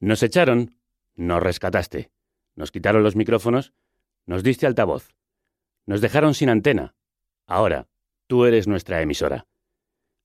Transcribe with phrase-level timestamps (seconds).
[0.00, 0.74] Nos echaron,
[1.14, 2.10] nos rescataste.
[2.56, 3.74] Nos quitaron los micrófonos,
[4.26, 5.14] nos diste altavoz.
[5.86, 6.94] Nos dejaron sin antena.
[7.46, 7.86] Ahora,
[8.26, 9.46] tú eres nuestra emisora.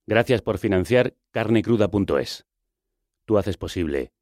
[0.06, 2.46] Gracias por financiar carnecruda.es.
[3.26, 4.12] Tú haces posible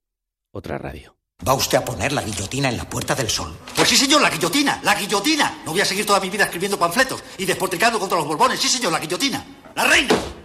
[0.51, 1.17] otra radio.
[1.47, 3.55] ¿Va usted a poner la guillotina en la Puerta del Sol?
[3.77, 5.63] Pues sí, señor, la guillotina, la guillotina.
[5.65, 8.59] No voy a seguir toda mi vida escribiendo panfletos y despotricando contra los borbones.
[8.59, 9.45] Sí, señor, la guillotina.
[9.75, 10.15] La reina.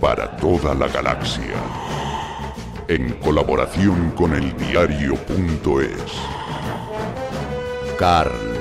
[0.00, 1.56] para toda la galaxia,
[2.86, 6.12] en colaboración con el diario.es.
[7.98, 8.58] Carne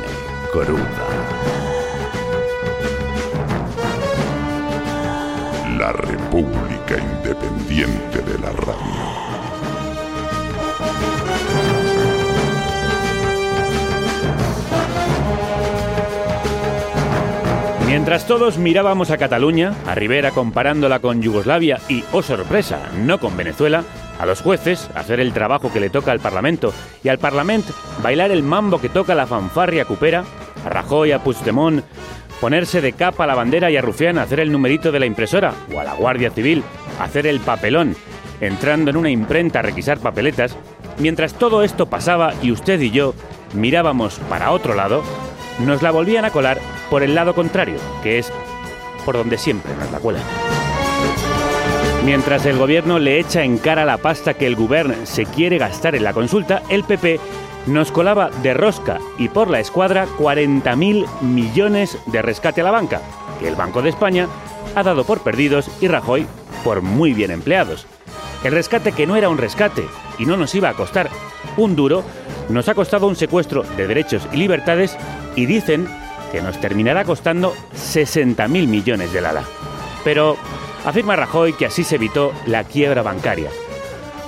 [0.51, 1.07] cruda.
[5.77, 9.36] La República Independiente de la Radio.
[17.87, 23.37] Mientras todos mirábamos a Cataluña, a Rivera comparándola con Yugoslavia y, oh sorpresa, no con
[23.37, 23.85] Venezuela,
[24.19, 28.31] a los jueces hacer el trabajo que le toca al Parlamento y al Parlamento bailar
[28.31, 30.25] el mambo que toca la fanfarria cupera,
[30.65, 31.81] a Rajoy, a Puigdemont,
[32.41, 35.79] ponerse de capa la bandera y a Rufián hacer el numerito de la impresora o
[35.79, 36.63] a la Guardia Civil
[36.99, 37.95] hacer el papelón,
[38.41, 40.57] entrando en una imprenta a requisar papeletas,
[40.97, 43.13] mientras todo esto pasaba y usted y yo
[43.53, 45.03] mirábamos para otro lado,
[45.59, 48.31] nos la volvían a colar por el lado contrario, que es
[49.05, 50.23] por donde siempre nos la cuelan.
[52.05, 55.95] Mientras el gobierno le echa en cara la pasta que el gobierno se quiere gastar
[55.95, 57.19] en la consulta, el PP
[57.65, 63.01] nos colaba de rosca y por la escuadra 40.000 millones de rescate a la banca,
[63.39, 64.27] que el Banco de España
[64.75, 66.27] ha dado por perdidos y Rajoy
[66.63, 67.87] por muy bien empleados.
[68.43, 69.87] El rescate que no era un rescate
[70.17, 71.09] y no nos iba a costar
[71.57, 72.03] un duro,
[72.49, 74.95] nos ha costado un secuestro de derechos y libertades
[75.35, 75.87] y dicen
[76.31, 79.43] que nos terminará costando 60.000 millones de lala.
[80.03, 80.37] Pero
[80.85, 83.49] afirma Rajoy que así se evitó la quiebra bancaria.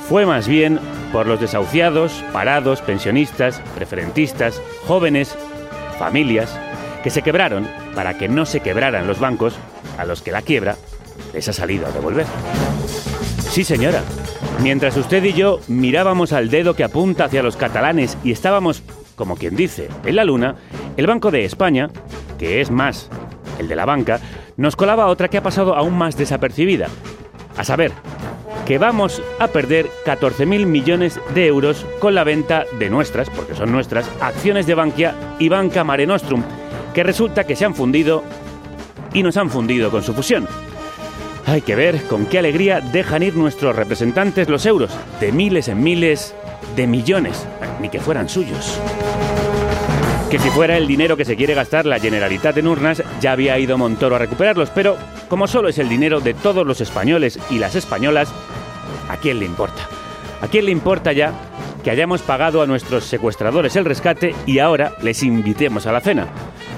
[0.08, 0.80] Fue más bien
[1.12, 5.36] por los desahuciados, parados, pensionistas, preferentistas, jóvenes,
[5.98, 6.58] familias,
[7.04, 9.56] que se quebraron para que no se quebraran los bancos
[9.98, 10.76] a los que la quiebra
[11.34, 12.26] les ha salido a devolver.
[13.60, 14.02] Sí, señora.
[14.64, 18.82] Mientras usted y yo mirábamos al dedo que apunta hacia los catalanes y estábamos,
[19.18, 20.56] como quien dice, en la luna,
[20.96, 21.90] el Banco de España,
[22.38, 23.10] que es más
[23.60, 24.22] el de la banca,
[24.56, 26.88] nos colaba otra que ha pasado aún más desapercibida.
[27.58, 27.92] A saber,
[28.66, 33.74] que vamos a perder 14.000 millones de euros con la venta de nuestras, porque son
[33.74, 36.44] nuestras, acciones de Bankia y Banca Mare Nostrum,
[36.94, 38.24] que resulta que se han fundido
[39.14, 40.48] y nos han fundido con su fusión.
[41.50, 45.82] Hay que ver con qué alegría dejan ir nuestros representantes los euros, de miles en
[45.82, 46.36] miles
[46.76, 47.44] de millones,
[47.82, 48.80] ni que fueran suyos.
[50.30, 53.58] Que si fuera el dinero que se quiere gastar la Generalitat en urnas, ya había
[53.58, 54.96] ido Montoro a recuperarlos, pero
[55.28, 58.32] como solo es el dinero de todos los españoles y las españolas,
[59.10, 59.90] ¿a quién le importa?
[60.42, 61.34] ¿A quién le importa ya
[61.84, 66.28] que hayamos pagado a nuestros secuestradores el rescate y ahora les invitemos a la cena?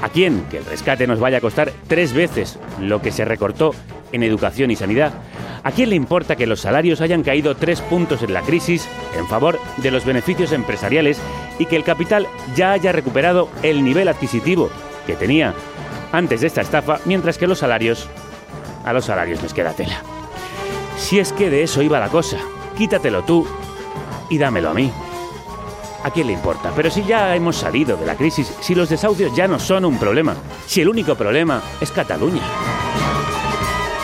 [0.02, 3.76] ¿A quién que el rescate nos vaya a costar tres veces lo que se recortó
[4.12, 5.14] en educación y sanidad?
[5.64, 9.28] ¿A quién le importa que los salarios hayan caído tres puntos en la crisis en
[9.28, 11.20] favor de los beneficios empresariales
[11.60, 14.70] y que el capital ya haya recuperado el nivel adquisitivo
[15.06, 15.54] que tenía
[16.12, 18.10] antes de esta estafa, mientras que los salarios,
[18.84, 20.02] a los salarios les queda tela?
[20.98, 22.38] Si es que de eso iba la cosa,
[22.78, 23.48] quítatelo tú
[24.30, 24.92] y dámelo a mí.
[26.04, 26.72] ¿A quién le importa?
[26.76, 30.00] Pero si ya hemos salido de la crisis, si los desahucios ya no son un
[30.00, 30.36] problema,
[30.66, 32.42] si el único problema es Cataluña.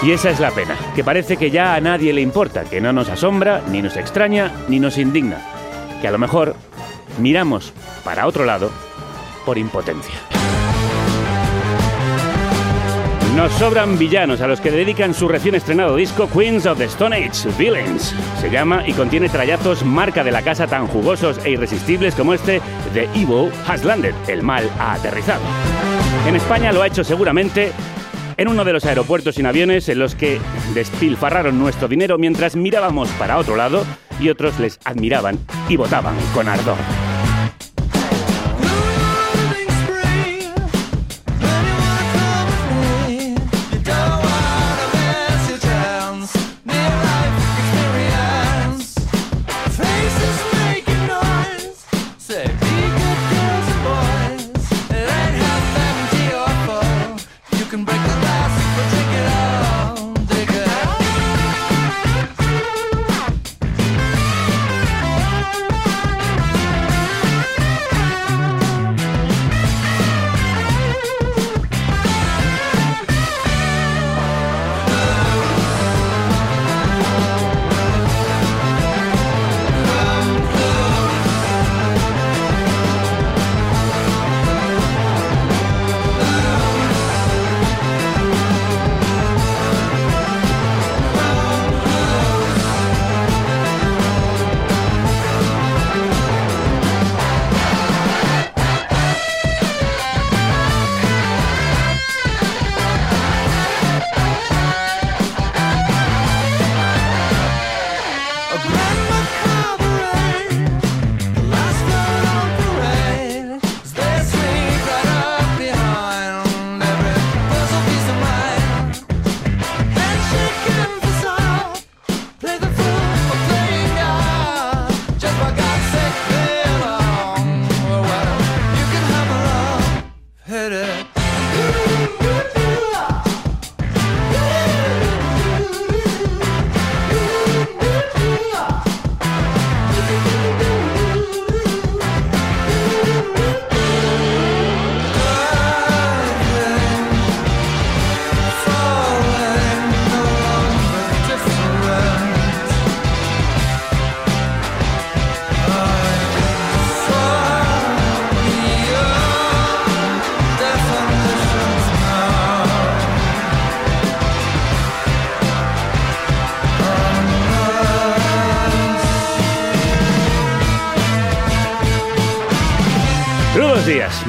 [0.04, 2.94] Y esa es la pena, que parece que ya a nadie le importa, que no
[2.94, 5.38] nos asombra, ni nos extraña, ni nos indigna.
[6.02, 6.56] Que a lo mejor
[7.20, 7.74] miramos
[8.04, 8.70] para otro lado
[9.46, 10.14] por impotencia.
[13.36, 17.16] Nos sobran villanos a los que dedican su recién estrenado disco Queens of the Stone
[17.16, 18.16] Age, Villains.
[18.42, 22.62] Se llama y contiene trayazos marca de la casa tan jugosos e irresistibles como este
[22.94, 25.42] The Evil Has Landed, el mal ha aterrizado.
[26.28, 27.72] En España lo ha hecho seguramente
[28.38, 30.40] en uno de los aeropuertos sin aviones en los que
[30.74, 33.86] despilfarraron nuestro dinero mientras mirábamos para otro lado
[34.20, 35.38] y otros les admiraban
[35.68, 36.78] y votaban con ardor.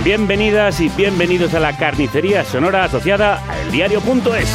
[0.08, 4.48] Bienvenidas y bienvenidos a la carnicería sonora asociada a eldiario.es.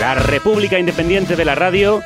[0.00, 2.02] La República Independiente de la Radio,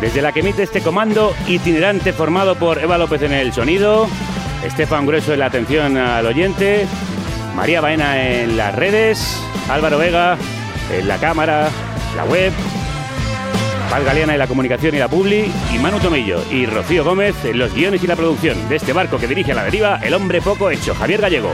[0.00, 4.08] desde la que emite este comando itinerante formado por Eva López en el sonido,
[4.64, 6.88] Estefan Grueso en la atención al oyente,
[7.54, 10.36] María Baena en las redes, Álvaro Vega
[10.92, 11.68] en la cámara,
[12.16, 12.52] la web,
[13.90, 17.58] Paz Galeana en la comunicación y la publi, y Manu Tomillo y Rocío Gómez en
[17.58, 20.40] los guiones y la producción de este barco que dirige a la deriva el hombre
[20.40, 21.52] poco hecho, Javier Gallego.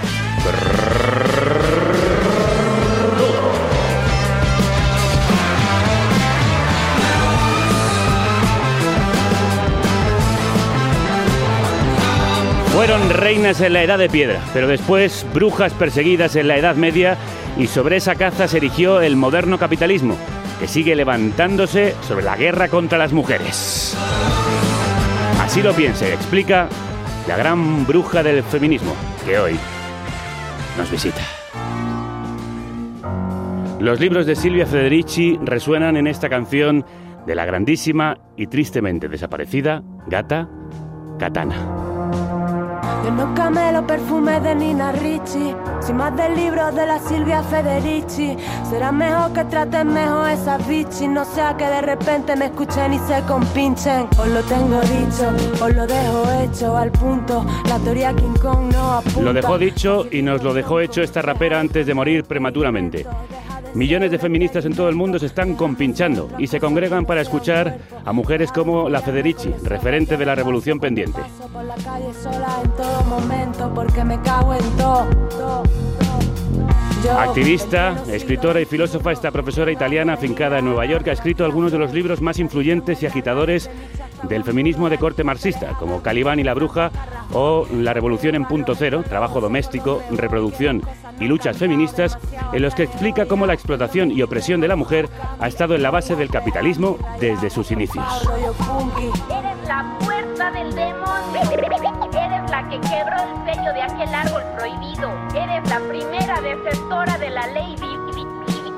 [12.74, 17.16] Fueron reinas en la Edad de Piedra, pero después brujas perseguidas en la Edad Media
[17.56, 20.18] y sobre esa caza se erigió el moderno capitalismo,
[20.58, 23.96] que sigue levantándose sobre la guerra contra las mujeres.
[25.40, 26.68] Así lo piensa y explica
[27.28, 28.94] la gran bruja del feminismo,
[29.24, 29.58] que hoy
[30.76, 31.22] nos visita.
[33.80, 36.84] Los libros de Silvia Federici resuenan en esta canción
[37.26, 40.48] de la grandísima y tristemente desaparecida gata
[41.18, 41.85] Katana.
[43.06, 48.36] Yo no camelo perfume de Nina Ricci, sin más del libro de la Silvia Federici.
[48.68, 52.98] Será mejor que traten mejor esas bichis, no sea que de repente me escuchen y
[52.98, 54.08] se compinchen.
[54.18, 57.46] Os lo tengo dicho, os lo dejo hecho al punto.
[57.68, 59.20] La teoría King Kong no apunta.
[59.20, 63.06] Lo dejó dicho y nos lo dejó hecho esta rapera antes de morir prematuramente.
[63.74, 67.78] Millones de feministas en todo el mundo se están compinchando y se congregan para escuchar
[68.04, 71.20] a mujeres como la Federici, referente de la revolución pendiente.
[77.10, 81.78] Activista, escritora y filósofa, esta profesora italiana afincada en Nueva York ha escrito algunos de
[81.78, 83.70] los libros más influyentes y agitadores
[84.24, 86.90] del feminismo de corte marxista, como Calibán y la bruja
[87.32, 90.82] o La revolución en punto cero, trabajo doméstico, reproducción
[91.20, 92.18] y luchas feministas,
[92.52, 95.08] en los que explica cómo la explotación y opresión de la mujer
[95.38, 98.04] ha estado en la base del capitalismo desde sus inicios.
[100.36, 101.40] Del demonio.
[102.12, 105.10] Eres la que quebró el sello de aquel árbol prohibido.
[105.34, 108.70] Eres la primera desertora de la ley di- di- di-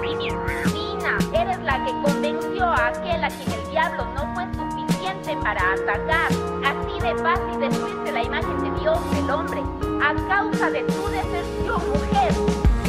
[0.00, 1.18] divina.
[1.34, 6.32] Eres la que convenció a aquel a quien el diablo no fue suficiente para atacar.
[6.64, 9.62] Así de fácil destruirse la imagen de Dios, del hombre,
[10.02, 12.32] a causa de tu deserción, mujer.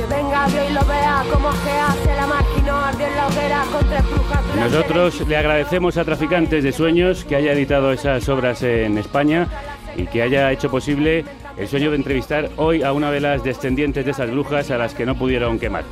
[0.03, 3.63] Que venga Dios y lo vea como que hace la máquina ardió en la hoguera
[3.71, 4.55] con tres brujas.
[4.57, 9.47] Nosotros le agradecemos a Traficantes de Sueños que haya editado esas obras en España
[9.95, 11.23] y que haya hecho posible
[11.55, 14.93] el sueño de entrevistar hoy a una de las descendientes de esas brujas a las
[14.93, 15.85] que no pudieron quemar.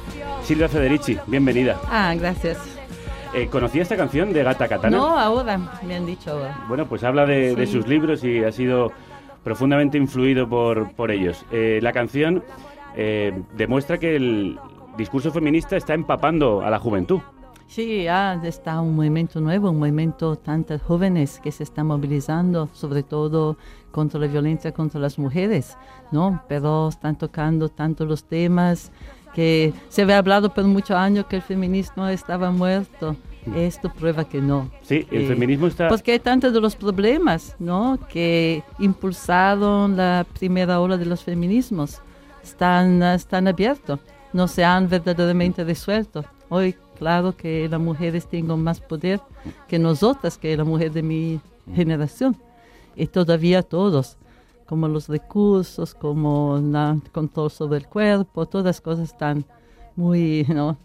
[0.43, 1.79] Silvia Federici, bienvenida.
[1.89, 2.57] Ah, gracias.
[3.33, 4.97] Eh, ¿Conocía esta canción de Gata Katana?
[4.97, 6.65] No, ahora, me han dicho ahora.
[6.67, 8.91] Bueno, pues habla de, de sus libros y ha sido
[9.43, 11.45] profundamente influido por, por ellos.
[11.51, 12.43] Eh, la canción
[12.95, 14.59] eh, demuestra que el
[14.97, 17.19] discurso feminista está empapando a la juventud.
[17.67, 23.01] Sí, ya está un movimiento nuevo, un movimiento tantos jóvenes que se están movilizando, sobre
[23.01, 23.55] todo
[23.91, 25.77] contra la violencia contra las mujeres,
[26.11, 26.43] ¿no?
[26.49, 28.91] Pero están tocando tanto los temas
[29.33, 33.15] que se había hablado por muchos años que el feminismo estaba muerto.
[33.55, 34.69] Esto prueba que no.
[34.81, 35.87] Sí, el Eh, feminismo está...
[35.87, 37.97] Porque hay tantos de los problemas, ¿no?
[38.09, 42.01] Que impulsaron la primera ola de los feminismos.
[42.43, 43.99] Están, están abiertos,
[44.33, 46.23] no se han verdaderamente resuelto.
[46.49, 49.19] Hoy, claro que las mujeres tienen más poder
[49.67, 51.39] que nosotras, que la mujer de mi
[51.73, 52.35] generación.
[52.95, 54.17] Y todavía todos,
[54.65, 59.45] como los recursos, como el control sobre el cuerpo, todas cosas están
[59.95, 60.77] muy, ¿no?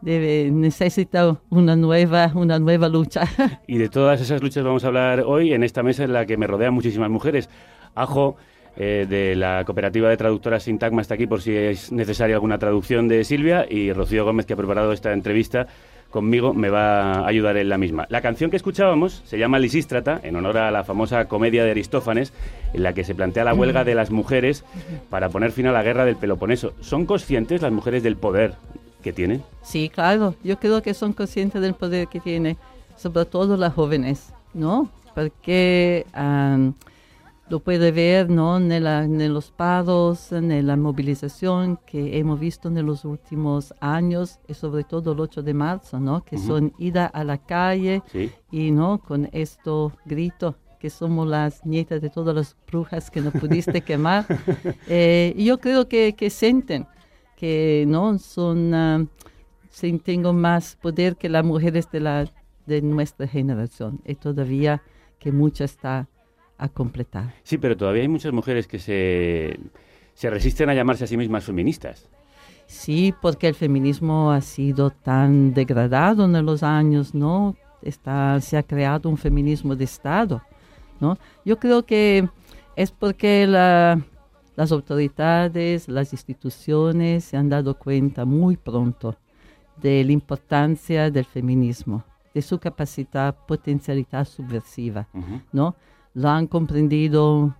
[0.00, 3.24] Debe, necesita una nueva, una nueva lucha.
[3.66, 6.36] Y de todas esas luchas vamos a hablar hoy en esta mesa en la que
[6.36, 7.48] me rodean muchísimas mujeres.
[7.94, 8.36] Ajo,
[8.80, 13.08] eh, de la cooperativa de traductoras Sintagma, está aquí por si es necesaria alguna traducción
[13.08, 13.66] de Silvia.
[13.68, 15.66] Y Rocío Gómez, que ha preparado esta entrevista
[16.10, 18.06] conmigo, me va a ayudar en la misma.
[18.08, 22.32] La canción que escuchábamos se llama Lisístrata, en honor a la famosa comedia de Aristófanes,
[22.72, 24.64] en la que se plantea la huelga de las mujeres
[25.10, 26.72] para poner fin a la guerra del Peloponeso.
[26.80, 28.54] ¿Son conscientes las mujeres del poder
[29.02, 29.42] que tienen?
[29.62, 30.36] Sí, claro.
[30.44, 32.56] Yo creo que son conscientes del poder que tiene,
[32.96, 34.88] sobre todo las jóvenes, ¿no?
[35.16, 36.06] Porque
[37.50, 38.56] lo puede ver, ¿no?
[38.58, 44.38] En, la- en los paros, en la movilización que hemos visto en los últimos años,
[44.48, 46.24] y sobre todo el 8 de marzo, ¿no?
[46.24, 48.30] Que son ida a la calle Sí.
[48.50, 48.98] y, ¿no?
[48.98, 54.26] Con esto grito que somos las nietas de todas las brujas que no pudiste quemar.
[54.88, 56.86] Eh, y yo creo que, que sienten
[57.36, 59.08] que no son
[59.70, 62.26] sí, tengo más poder que las mujeres de la
[62.66, 64.82] de nuestra generación y todavía
[65.18, 66.06] que mucha está
[66.58, 67.34] a completar.
[67.44, 69.58] Sí, pero todavía hay muchas mujeres que se,
[70.14, 72.08] se resisten a llamarse a sí mismas feministas.
[72.66, 77.56] Sí, porque el feminismo ha sido tan degradado en los años, ¿no?
[77.80, 80.42] Está, se ha creado un feminismo de Estado,
[81.00, 81.16] ¿no?
[81.46, 82.28] Yo creo que
[82.76, 89.16] es porque las autoridades, las instituciones se han dado cuenta muy pronto
[89.80, 95.08] de la importancia del feminismo, de su capacidad, potencialidad subversiva,
[95.52, 95.74] ¿no?
[96.18, 97.54] Lo han comprendido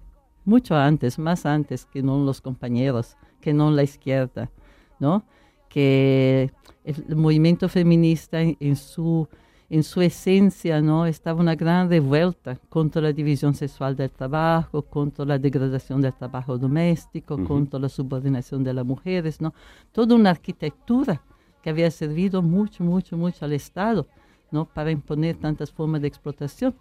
[0.44, 4.50] mucho antes, más antes que no los compañeros, que no la izquierda,
[4.98, 5.22] ¿no?
[5.68, 6.50] Que
[6.82, 9.28] el, movimiento feminista en, su
[9.70, 11.06] en su esencia, ¿no?
[11.06, 16.58] Estaba una gran revuelta contra la división sexual del trabajo, contra la degradación del trabajo
[16.58, 19.54] doméstico, contra la subordinación de las mujeres, ¿no?
[19.92, 21.22] Toda una arquitectura
[21.62, 24.08] que había servido mucho, mucho, mucho al Estado,
[24.50, 24.64] ¿no?
[24.64, 26.74] Para imponer tantas formas de explotación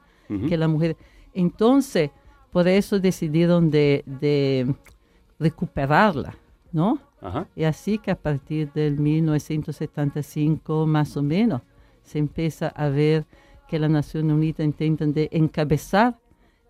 [0.50, 0.98] que la mujer.
[1.38, 2.10] Entonces,
[2.52, 4.76] por eso decidieron de, de
[5.38, 6.36] recuperarla,
[6.72, 7.00] ¿no?
[7.56, 11.62] Y así que a partir del 1975, más o menos,
[12.02, 13.26] se empieza a ver
[13.68, 16.18] que la Nación Unida intentan de encabezar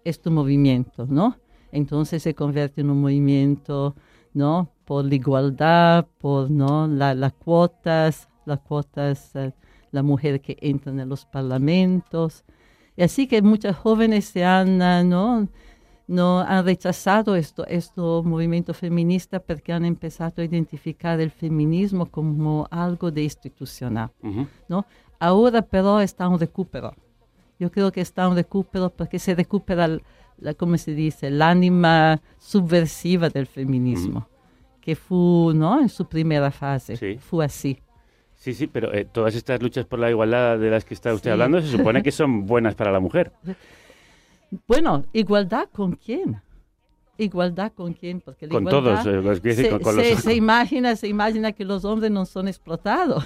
[0.03, 1.37] este movimiento, ¿no?
[1.71, 3.95] Entonces se convierte en un movimiento,
[4.33, 4.69] ¿no?
[4.83, 6.87] Por la igualdad, por, ¿no?
[6.87, 9.53] Las cuotas, las cuotas, eh,
[9.91, 12.43] la mujer que entra en los parlamentos.
[12.97, 15.47] Y así que muchas jóvenes se han, ah, ¿no?
[16.07, 22.67] no han rechazado esto, esto movimiento feminista porque han empezado a identificar el feminismo como
[22.71, 24.09] algo de institucional,
[24.69, 24.85] ¿no?
[25.19, 26.93] Ahora pero está un recupero.
[27.59, 29.99] Yo creo que está un recupero porque se recupera,
[30.37, 34.27] la, ¿cómo se dice?, el ánima subversiva del feminismo,
[34.79, 37.79] que fue, ¿no?, en su primera fase, fue así.
[38.37, 41.31] Sí, sí, pero eh, todas estas luchas por la igualdad de las que está usted
[41.31, 43.31] hablando se supone que son buenas para la mujer.
[44.67, 46.41] Bueno, igualdad con quién?
[47.17, 48.21] Igualdad con quién?
[48.21, 52.47] Porque con todos, eh, con, se, se, imagina, se imagina que los hombres no son
[52.47, 53.25] explotados.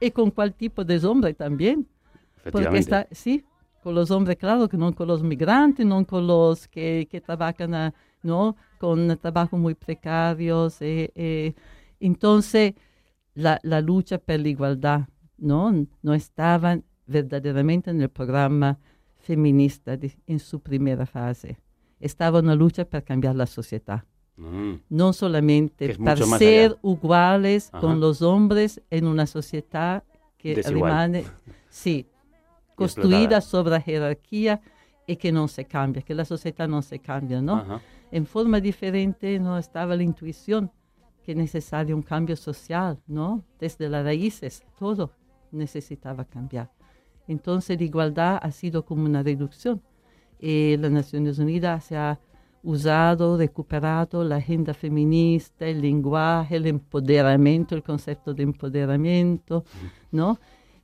[0.00, 1.86] ¿Y con cuál tipo de hombre también?
[2.50, 3.44] Porque está, sí,
[3.82, 7.94] con los hombres, claro, que no con los migrantes, no con los que, que trabajan
[8.22, 8.56] ¿no?
[8.78, 10.82] con trabajo muy precarios.
[10.82, 11.54] Eh, eh.
[12.00, 12.74] Entonces,
[13.34, 15.08] la, la, lucha por la igualdad
[15.38, 18.78] no, no estaba verdaderamente en el programa
[19.18, 21.58] feminista en su primera fase.
[22.00, 24.04] Estaba una lucha para cambiar la sociedad.
[24.36, 24.74] Mm.
[24.88, 30.02] No solamente para ser iguales con los hombres en una sociedad
[30.36, 31.24] que remane,
[31.68, 32.06] sí,
[32.74, 34.60] construida sobre la jerarquía
[35.06, 37.80] y que no se cambia, que la sociedad no se cambia, ¿no?
[38.10, 40.70] En forma diferente no estaba la intuición
[41.24, 43.44] que necesario un cambio social, ¿no?
[43.58, 45.12] Desde las raíces, todo
[45.50, 46.70] necesitaba cambiar.
[47.28, 49.82] Entonces la igualdad ha sido como una reducción.
[50.38, 52.18] Y las Naciones Unidas se ha
[52.62, 59.64] usado, recuperado la agenda feminista, el lenguaje, el empoderamiento, el concepto de empoderamiento,
[60.10, 60.38] ¿no?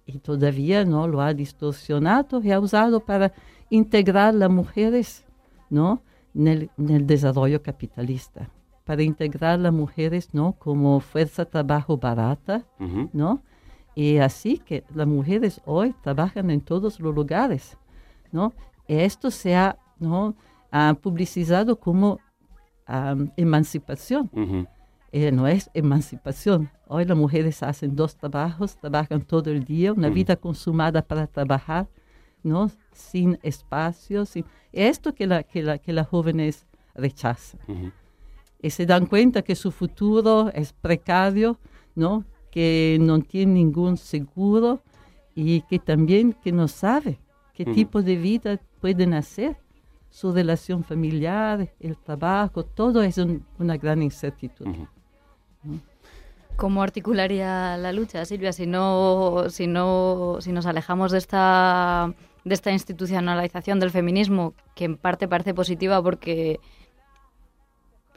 [0.06, 3.32] Y todavía no lo ha distorsionado y ha usado para
[3.70, 5.24] integrar las mujeres,
[5.70, 6.02] ¿no?
[6.34, 8.50] En el, desarrollo capitalista,
[8.88, 10.54] para integrar las mujeres, ¿no?
[10.54, 12.64] Como fuerza de trabajo barata,
[13.12, 13.42] ¿no?
[13.94, 17.76] Y así que las mujeres hoy trabajan en todos los lugares,
[18.32, 18.54] ¿no?
[18.86, 20.34] Esto se ha, ¿no?
[21.02, 22.18] publicizado como
[23.36, 24.30] emancipación.
[25.12, 26.70] Eh, no es emancipación.
[26.86, 31.88] Hoy las mujeres hacen dos trabajos, trabajan todo el día, una vida consumada para trabajar,
[32.42, 32.70] ¿no?
[32.92, 34.46] Sin espacio, sin...
[34.72, 37.92] Esto que, la, que, la, que las jóvenes rechazan.
[38.60, 41.58] Y se dan cuenta que su futuro es precario,
[41.94, 42.24] ¿no?
[42.50, 44.82] que no tiene ningún seguro
[45.34, 47.20] y que también que no sabe
[47.54, 49.56] qué tipo de vida pueden hacer.
[50.10, 53.18] Su relación familiar, el trabajo, todo es
[53.58, 54.88] una gran incertidumbre.
[56.56, 62.54] ¿Cómo articularía la lucha, Silvia, si no, si no, si nos alejamos de esta de
[62.54, 66.58] esta institucionalización del feminismo, que en parte parece positiva porque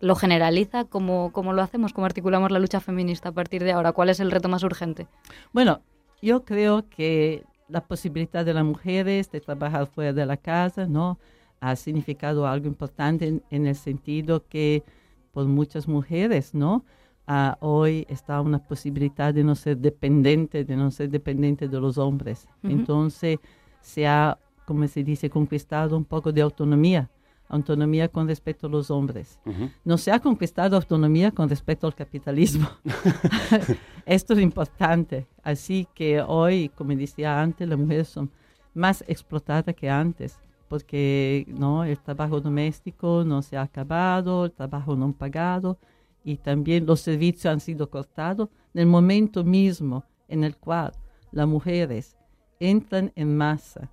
[0.01, 0.85] lo generaliza?
[0.85, 1.93] ¿Cómo, ¿Cómo, lo hacemos?
[1.93, 3.93] ¿Cómo articulamos la lucha feminista a partir de ahora?
[3.93, 5.07] ¿Cuál es el reto más urgente?
[5.53, 5.81] Bueno,
[6.21, 11.19] yo creo que la posibilidad de las mujeres de trabajar fuera de la casa, ¿no?
[11.61, 14.83] Ha significado algo importante en, el sentido que
[15.31, 16.83] por muchas mujeres, ¿no?
[17.27, 21.97] Ah, hoy está una posibilidad de no ser dependiente, de no ser dependiente de los
[21.97, 22.47] hombres.
[22.63, 23.37] Entonces
[23.79, 27.09] se ha, como se dice, conquistado un poco de autonomía
[27.51, 29.39] autonomía con respecto a los hombres.
[29.83, 32.67] No se ha conquistado autonomía con respecto al capitalismo.
[34.05, 35.27] Esto es importante.
[35.43, 38.31] Así que hoy, como decía antes, las mujeres son
[38.73, 40.39] más explotadas que antes,
[40.69, 41.83] porque ¿no?
[41.83, 45.77] el trabajo doméstico no se ha acabado, el trabajo no pagado,
[46.23, 50.93] y también los servicios han sido cortados en el momento mismo en el cual
[51.31, 52.17] las mujeres
[52.59, 53.89] entran en masa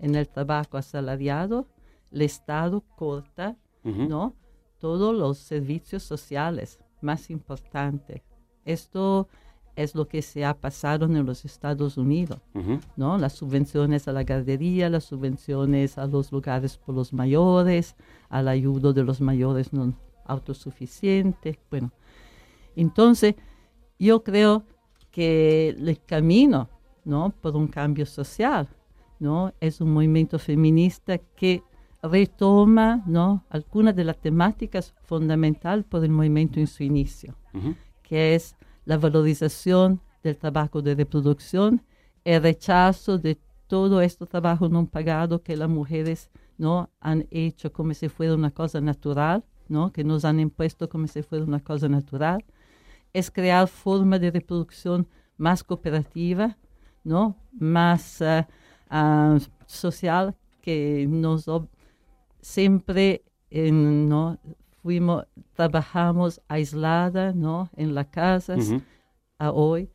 [0.00, 1.66] en el trabajo asalariado,
[2.10, 4.34] el Estado corta ¿no?
[4.78, 8.22] todos los servicios sociales más importantes.
[8.64, 9.28] Esto
[9.76, 12.40] es lo que se ha pasado en los Estados Unidos,
[12.96, 13.16] ¿no?
[13.18, 17.96] Las subvenciones a la guardería, las subvenciones a los lugares por los mayores,
[18.28, 19.94] al ayudo de los mayores no
[20.26, 21.92] autosuficientes, bueno.
[22.76, 23.34] Entonces,
[23.98, 24.64] yo creo
[25.10, 26.68] que el camino,
[27.04, 27.30] ¿no?
[27.40, 28.68] Por un cambio social,
[29.18, 29.52] ¿no?
[29.60, 31.62] Es un movimiento feminista que
[32.02, 33.44] retoma, ¿no?
[33.50, 37.36] Algunas de las temáticas fundamentales por el movimiento en su inicio,
[38.02, 41.82] que es la valorización del trabajo de reproducción,
[42.24, 47.94] el rechazo de todo este trabajo no pagado que las mujeres no han hecho como
[47.94, 49.92] si fuera una cosa natural, ¿no?
[49.92, 52.44] que nos han impuesto como si fuera una cosa natural,
[53.12, 56.56] es crear formas de reproducción más cooperativa,
[57.04, 57.36] ¿no?
[57.52, 58.44] más uh,
[58.94, 61.46] uh, social, que nos
[62.40, 64.38] siempre en, ¿no?
[64.82, 67.70] fuimos, trabajamos aislada, ¿no?
[67.76, 68.72] En las casas.
[69.38, 69.88] A hoy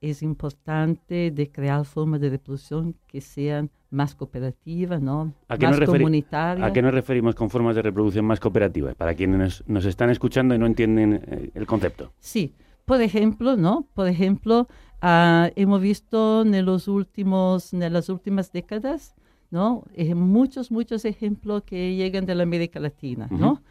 [0.00, 5.32] es importante de crear formas de reproducción que sean más cooperativas, ¿no?
[5.48, 6.68] ¿A qué más nos comunitarias.
[6.68, 8.94] ¿A qué nos referimos con formas de reproducción más cooperativas?
[8.94, 12.12] Para quienes nos, nos están escuchando y no entienden eh, el concepto.
[12.18, 12.54] Sí,
[12.84, 13.88] por ejemplo, ¿no?
[13.94, 14.68] Por ejemplo,
[15.02, 19.14] uh, hemos visto en los últimos, en las últimas décadas,
[19.54, 19.84] ¿no?
[19.94, 23.38] Eh, muchos, muchos ejemplos que llegan de la América Latina, uh -huh.
[23.38, 23.62] ¿no?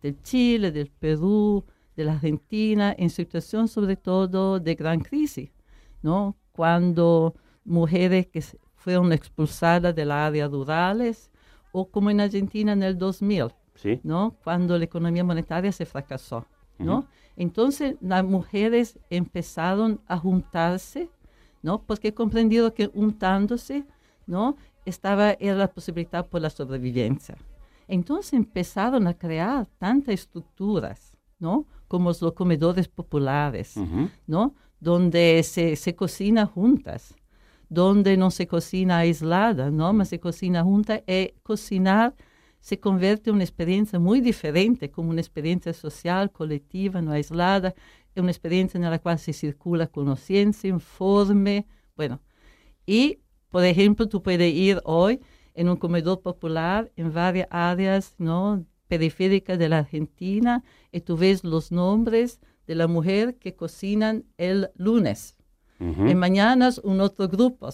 [0.00, 1.64] del Chile, del Perú,
[1.96, 5.50] de la Argentina, en situación sobre todo de gran crisis,
[6.02, 6.36] ¿no?
[6.52, 8.40] Cuando mujeres que
[8.76, 11.32] fueron expulsadas de las áreas rurales,
[11.72, 14.00] o como en Argentina en el 2000, ¿Sí?
[14.04, 14.36] ¿no?
[14.44, 16.46] Cuando la economía monetaria se fracasó,
[16.78, 17.06] ¿no?
[17.36, 21.10] Entonces las mujeres empezaron a juntarse,
[21.62, 21.82] ¿no?
[21.82, 23.84] Porque comprendido que juntándose,
[24.26, 24.56] ¿no?
[24.86, 27.36] Estaba era la posibilidad por la sobrevivencia.
[27.88, 31.66] Entonces empezaron a crear tantas estructuras, ¿no?
[31.86, 33.74] Como los comedores populares.
[34.26, 34.54] ¿no?
[34.80, 37.14] Donde se, se cocina juntas,
[37.68, 39.92] donde no se cocina aislada, ¿no?
[39.92, 42.14] Mas se cocina junta y cocinar
[42.66, 47.74] se convierte en una experiencia muy diferente, como una experiencia social, colectiva, no aislada,
[48.12, 52.20] es una experiencia en la cual se circula conciencia, informe, bueno.
[52.84, 53.20] Y,
[53.56, 55.18] por ejemplo, tú puedes ir hoy
[55.54, 58.66] en un comedor popular en varias áreas ¿no?
[58.86, 64.68] periféricas de la Argentina y tú ves los nombres de la mujer que cocinan el
[64.74, 65.38] lunes.
[65.80, 66.06] Ujú.
[66.06, 67.70] Y mañana un otro grupo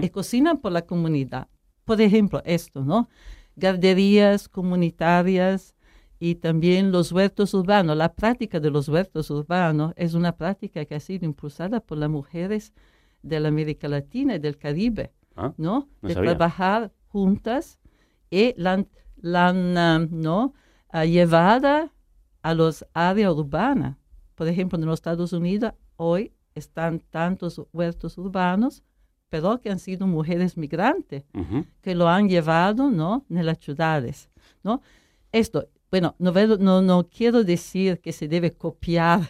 [0.00, 1.48] y cocinan por la comunidad.
[1.84, 3.08] Por ejemplo, esto, ¿no?
[3.56, 5.74] Garderías comunitarias
[6.20, 7.96] y también los huertos urbanos.
[7.96, 12.08] La práctica de los huertos urbanos es una práctica que ha sido impulsada por las
[12.08, 12.72] mujeres
[13.24, 15.88] de la América Latina y del Caribe, Ah, ¿no?
[16.02, 16.30] no de sabía.
[16.36, 17.78] trabajar juntas
[18.30, 20.54] y la, han- la ah, ¿no?
[20.90, 21.92] ah, llevada
[22.42, 23.96] a las áreas urbanas.
[24.34, 28.82] Por ejemplo, en los Estados Unidos hoy están tantos huertos urbanos,
[29.28, 31.24] pero que han sido mujeres migrantes
[31.80, 33.24] que lo han llevado, ¿no?
[33.30, 34.30] En las ciudades,
[34.62, 34.80] ¿no?
[35.32, 39.22] Esto, bueno, no, veo- no, no quiero decir que se debe copiar,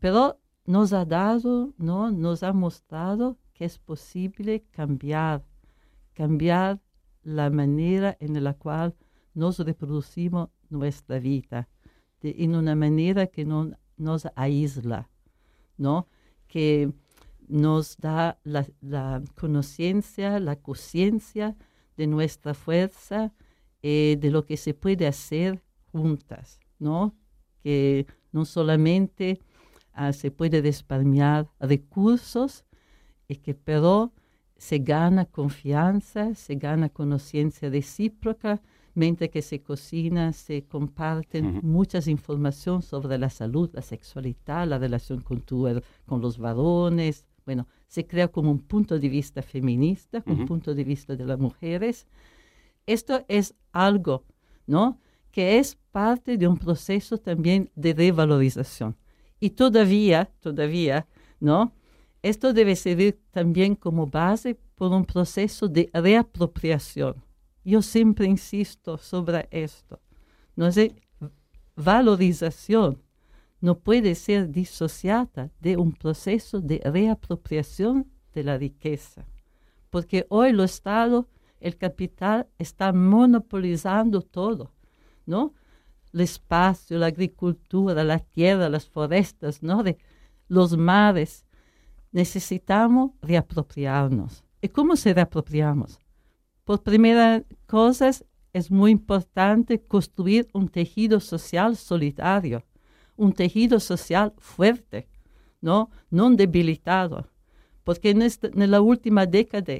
[0.00, 2.10] pero nos ha dado, ¿no?
[2.10, 5.44] Nos ha mostrado que es posible cambiar,
[6.14, 6.80] cambiar
[7.24, 8.94] la manera en la cual
[9.34, 11.68] nos reproducimos nuestra vida,
[12.20, 15.10] de- en una manera que no nos aísla,
[15.76, 16.06] ¿no?
[16.46, 16.92] Que
[17.48, 18.64] nos da la,
[19.34, 21.56] conciencia, la conciencia
[21.96, 23.32] de nuestra fuerza,
[23.82, 27.16] eh, de lo que se puede hacer juntas, ¿no?
[27.64, 29.40] Que no solamente
[29.94, 32.64] ah, se puede despalmear recursos,
[33.28, 34.12] y que pero
[34.56, 38.60] se gana confianza, se gana conciencia recíproca,
[38.94, 41.66] mientras que se cocina, se comparten Ujú.
[41.66, 45.68] muchas informaciones sobre la salud, la sexualidad, la relación con, tu,
[46.06, 47.24] con los varones.
[47.46, 50.46] Bueno, se crea como un punto de vista feminista, un Ujú.
[50.46, 52.06] punto de vista de las mujeres.
[52.86, 54.24] Esto es algo,
[54.66, 54.98] ¿no?
[55.30, 58.96] Que es parte de un proceso también de revalorización.
[59.38, 61.06] Y todavía, todavía,
[61.38, 61.70] ¿no?
[62.22, 67.22] Esto debe servir también como base por un proceso de reapropiación.
[67.64, 70.00] Yo siempre insisto sobre esto.
[70.56, 70.94] No sé,
[71.76, 73.02] valorización
[73.60, 79.26] no puede ser disociada de un proceso de reapropiación de la riqueza.
[79.90, 81.28] Porque hoy el Estado,
[81.60, 84.72] el capital, está monopolizando todo,
[85.26, 85.54] ¿no?
[86.12, 89.82] el espacio, la agricultura, la tierra, las forestas, ¿no?
[90.48, 91.44] Los mares.
[92.12, 94.44] Necesitamos reapropiarnos.
[94.60, 95.98] ¿Y cómo se reapropiamos?
[96.64, 98.10] Por primera cosa,
[98.52, 102.64] es muy importante construir un tejido social solidario,
[103.16, 105.08] un tejido social fuerte,
[105.60, 105.90] ¿no?
[106.10, 107.28] No debilitado.
[107.84, 109.74] Porque en, esta, en la última década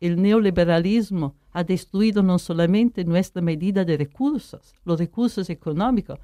[0.00, 6.18] el neoliberalismo ha destruido no solamente nuestra medida de recursos, los recursos económicos,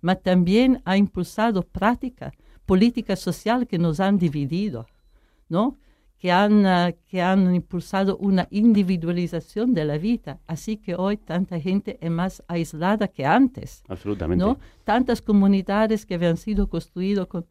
[0.00, 2.34] mas también ha impulsado prácticas,
[2.66, 4.86] políticas sociales que nos han dividido,
[5.48, 5.78] ¿no?
[6.24, 10.40] que han, uh, que han impulsado una individualización de la vida.
[10.46, 13.82] Así que hoy tanta gente es más aislada que antes.
[13.88, 14.42] Absolutamente.
[14.42, 14.58] ¿no?
[14.84, 17.42] Tantas comunidades que habían sido construidas con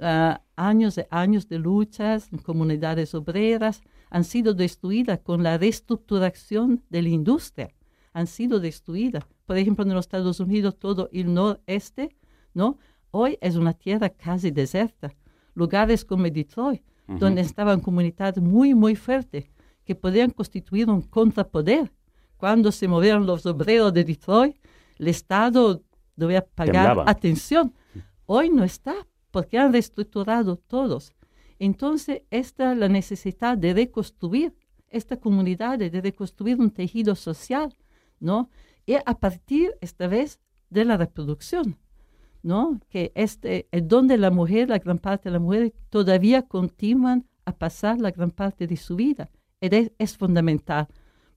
[0.00, 7.02] uh, años y años de luchas, comunidades obreras, han sido destruidas con la reestructuración de
[7.02, 7.70] la industria.
[8.12, 9.24] Han sido destruidas.
[9.46, 12.16] Por ejemplo, en los Estados Unidos, todo el noreste,
[12.54, 12.78] ¿no?
[13.12, 15.14] Hoy es una tierra casi deserta.
[15.54, 17.18] Lugares como Detroit, uh -huh.
[17.18, 19.44] donde estaban comunidades muy, muy fuertes,
[19.84, 21.90] que podían constituir un contrapoder.
[22.36, 24.56] Cuando se movieron los obreros de Detroit,
[24.98, 25.82] el Estado
[26.16, 27.10] debía pagar Temblaba.
[27.10, 27.74] atención.
[28.26, 28.94] Hoy no está,
[29.30, 31.12] porque han reestructurado todos.
[31.58, 34.54] Entonces, esta la necesidad de reconstruir
[34.88, 37.76] esta comunidad, de reconstruir un tejido social,
[38.18, 38.48] ¿no?
[38.86, 41.76] Y a partir, esta vez, de la reproducción,
[42.42, 42.80] ¿no?
[42.88, 47.52] Que este, es donde la mujer, la gran parte de la mujer, todavía continúan a
[47.52, 49.30] pasar la gran parte de su vida.
[49.60, 50.88] Es, es fundamental,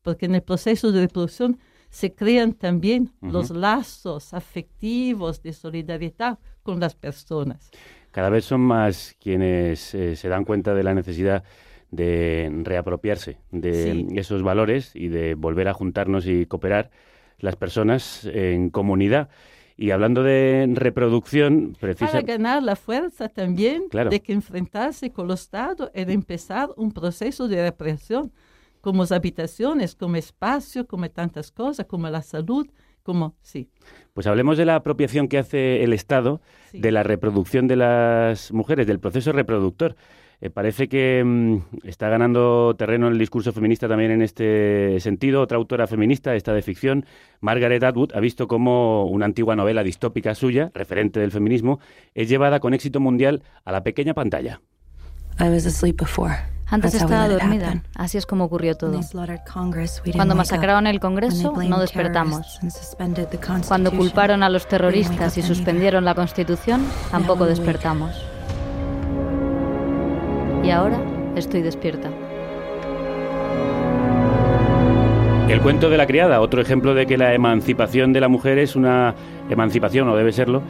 [0.01, 1.57] porque en el proceso de reproducción
[1.89, 3.31] se crean también uh -huh.
[3.31, 7.69] los lazos afectivos de solidaridad con las personas.
[8.11, 11.43] Cada vez son más quienes eh, se dan cuenta de la necesidad
[11.91, 14.07] de reapropiarse de sí.
[14.15, 16.89] esos valores y de volver a juntarnos y cooperar
[17.37, 19.29] las personas en comunidad.
[19.75, 22.11] Y hablando de reproducción, precisa...
[22.11, 24.09] Para ganar la fuerza también claro.
[24.09, 28.31] de que enfrentarse con los Estados es empezar un proceso de represión,
[28.81, 32.67] como las habitaciones, como espacio, como tantas cosas, como la salud,
[33.01, 33.69] como sí.
[34.13, 36.79] Pues hablemos de la apropiación que hace el Estado sí.
[36.79, 39.95] de la reproducción de las mujeres, del proceso reproductor.
[40.43, 45.41] Eh, parece que mmm, está ganando terreno el discurso feminista también en este sentido.
[45.41, 47.05] Otra autora feminista, esta de ficción,
[47.39, 51.79] Margaret Atwood, ha visto cómo una antigua novela distópica suya, referente del feminismo,
[52.13, 54.59] es llevada con éxito mundial a la pequeña pantalla.
[55.39, 56.35] I was asleep before.
[56.67, 58.99] Antes estaba dormida, así es como ocurrió todo.
[60.13, 62.59] Cuando masacraron el Congreso, no despertamos.
[63.67, 68.21] Cuando culparon a los terroristas y suspendieron la Constitución, tampoco despertamos.
[70.63, 70.97] Y ahora
[71.35, 72.09] estoy despierta.
[75.49, 78.75] El cuento de la criada, otro ejemplo de que la emancipación de la mujer es
[78.75, 79.13] una
[79.49, 80.63] emancipación, o debe serlo,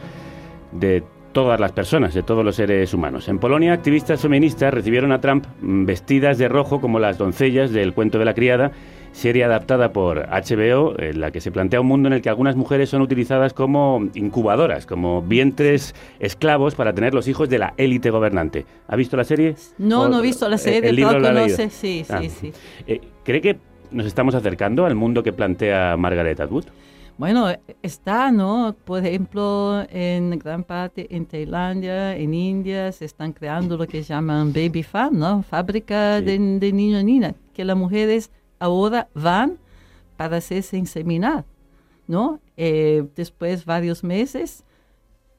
[0.72, 3.28] de todas las personas, de todos los seres humanos.
[3.28, 8.18] En Polonia, activistas feministas recibieron a Trump vestidas de rojo como las doncellas del cuento
[8.18, 8.72] de la criada,
[9.14, 12.56] serie adaptada por HBO, en la que se plantea un mundo en el que algunas
[12.56, 18.10] mujeres son utilizadas como incubadoras, como vientres esclavos para tener los hijos de la élite
[18.10, 18.66] gobernante.
[18.88, 19.54] ¿Ha visto la serie?
[19.78, 22.20] No, ¿O no he visto la serie, el libro pero lo conoce, sí, sí, Ah.
[22.28, 22.52] sí.
[22.86, 23.56] Eh, ¿Cree que
[23.92, 26.64] nos estamos acercando al mundo que plantea Margaret Atwood?
[27.16, 27.46] Bueno,
[27.80, 28.74] está, ¿no?
[28.84, 34.52] Por ejemplo, en gran parte en Tailandia, en India, se están creando lo que llaman
[34.52, 35.44] baby farm, ¿no?
[35.44, 36.24] Fábrica Sí.
[36.24, 39.58] de, de niños y niñas, que las mujeres ahora van
[40.16, 41.44] para hacerse inseminar,
[42.06, 42.40] ¿no?
[42.56, 44.64] Eh, después varios meses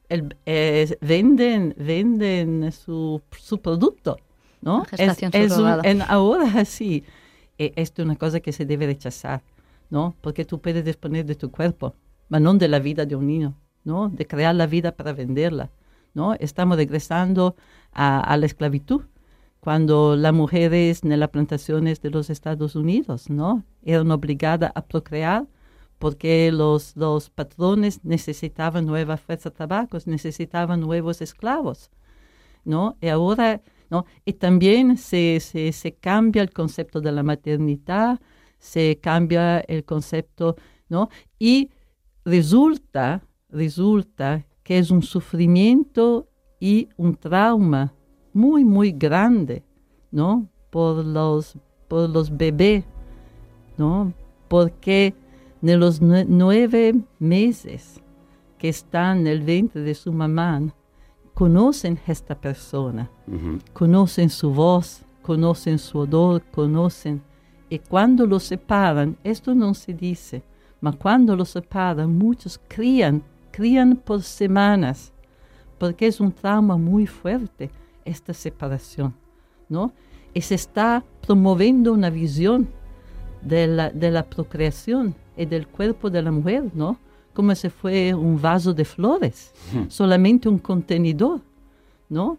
[0.08, 4.18] el- eh, venden, venden su, su producto,
[4.60, 4.84] ¿no?
[4.84, 7.04] Gestación es, es un- en ahora sí,
[7.58, 9.42] eh, esto es una cosa que se debe rechazar,
[9.90, 10.14] ¿no?
[10.20, 11.94] Porque tú puedes disponer de tu cuerpo,
[12.28, 14.08] pero no de la vida de un niño, ¿no?
[14.08, 15.70] De crear la vida para venderla,
[16.14, 16.34] ¿no?
[16.34, 17.56] Estamos regresando
[17.92, 19.02] a, a la esclavitud,
[19.66, 23.64] cuando las mujeres en las plantaciones de los Estados Unidos, ¿no?
[23.82, 25.48] Eran obligadas a procrear
[25.98, 26.94] porque los,
[27.34, 31.90] patrones necesitaban nueva fuerza de trabajo, necesitaban nuevos esclavos,
[32.64, 32.96] ¿no?
[33.00, 34.04] Y ahora, ¿no?
[34.24, 38.20] Y también se, se, se cambia el concepto de la maternidad,
[38.60, 40.54] se cambia el concepto,
[40.88, 41.08] ¿no?
[41.40, 41.72] Y
[42.24, 46.28] resulta, resulta que es un sufrimiento
[46.60, 47.96] y un trauma
[48.36, 49.62] muy, muy grande,
[50.10, 50.46] ¿no?
[50.70, 51.56] Por los,
[51.88, 52.84] por los bebés,
[53.78, 54.12] ¿no?
[54.48, 55.14] Porque
[55.62, 58.00] en los nue- nueve meses
[58.58, 60.60] que están en el vientre de su mamá,
[61.34, 63.10] conocen a esta persona,
[63.72, 67.20] conocen su voz, conocen su odor, conocen.
[67.68, 70.42] Y cuando los separan, esto no se dice,
[70.80, 75.12] mas cuando los separan, muchos crían, crían por semanas,
[75.78, 77.70] porque es un trauma muy fuerte
[78.06, 79.14] esta separación,
[79.68, 79.92] ¿no?
[80.32, 82.68] Y se está promoviendo una visión
[83.42, 86.98] de la, de la procreación y del cuerpo de la mujer, ¿no?
[87.34, 89.52] Como si fue un vaso de flores,
[89.88, 91.40] solamente un contenedor,
[92.08, 92.38] ¿no?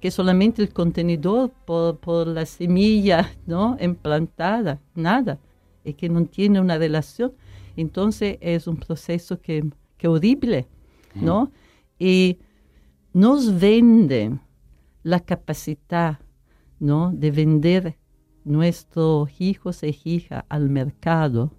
[0.00, 3.76] Que solamente el contenedor por, por la semilla, ¿no?
[3.80, 5.38] Implantada, nada,
[5.84, 7.32] y que no tiene una relación.
[7.76, 9.64] Entonces es un proceso que,
[9.98, 10.66] que horrible,
[11.14, 11.50] ¿no?
[11.98, 12.38] Y
[13.12, 14.40] nos venden
[15.08, 16.20] la capacidad,
[16.78, 17.12] ¿no?
[17.12, 17.98] De vender
[18.44, 21.50] nuestros hijos e hijas al mercado,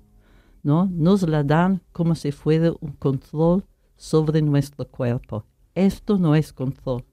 [0.62, 0.88] ¿no?
[0.91, 3.65] Nos la dan como si fuera un control
[3.97, 5.45] sobre nuestro cuerpo.
[5.73, 7.03] Esto no es control.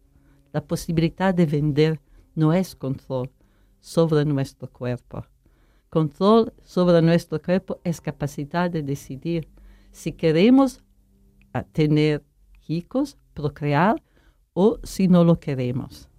[0.53, 2.01] La posibilidad de vender
[2.35, 3.31] no es control
[3.81, 5.25] sobre nuestro cuerpo.
[5.89, 9.49] Control sobre nuestro cuerpo es capacidad de decidir
[9.91, 10.83] si queremos
[11.55, 12.23] ah, tener
[12.69, 14.03] hijos, procrear,
[14.53, 16.11] o si no lo queremos.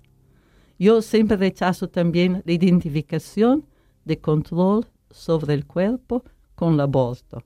[0.79, 3.65] Yo siempre rechazo también la identificación
[4.05, 6.23] de control sobre el cuerpo
[6.55, 7.43] con el aborto.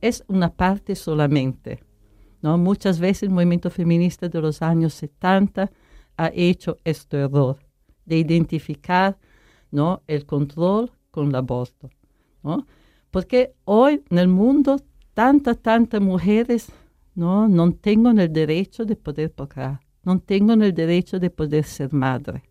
[0.00, 1.82] Es una parte solamente.
[2.42, 2.56] ¿no?
[2.56, 5.70] Muchas veces el movimiento feminista de los años 70
[6.16, 7.58] ha hecho este error
[8.06, 9.18] de identificar
[9.70, 10.02] ¿no?
[10.06, 11.90] el control con el aborto.
[12.42, 12.66] ¿no?
[13.10, 14.80] Porque hoy en el mundo
[15.12, 16.72] tantas, tantas mujeres
[17.14, 21.92] no, no tienen el derecho de poder procrear, no tienen el derecho de poder ser
[21.92, 22.49] madre.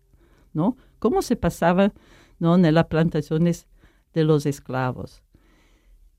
[0.52, 0.76] ¿No?
[0.98, 1.92] ¿Cómo se pasaba
[2.38, 2.54] ¿no?
[2.54, 3.66] en las plantaciones
[4.12, 5.22] de los esclavos?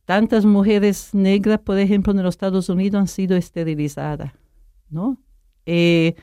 [0.05, 4.33] Tantas mujeres negras, por ejemplo, en los Estados Unidos han sido esterilizadas,
[4.89, 5.17] ¿no?
[5.65, 6.15] Eh,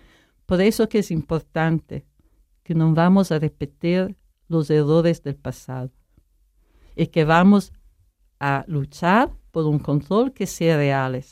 [0.47, 2.05] por eso que es importante
[2.63, 4.17] que no vamos a repetir
[4.49, 5.91] los errores del pasado
[6.97, 7.73] y que vamos
[8.41, 11.23] a luchar por un control que sea real,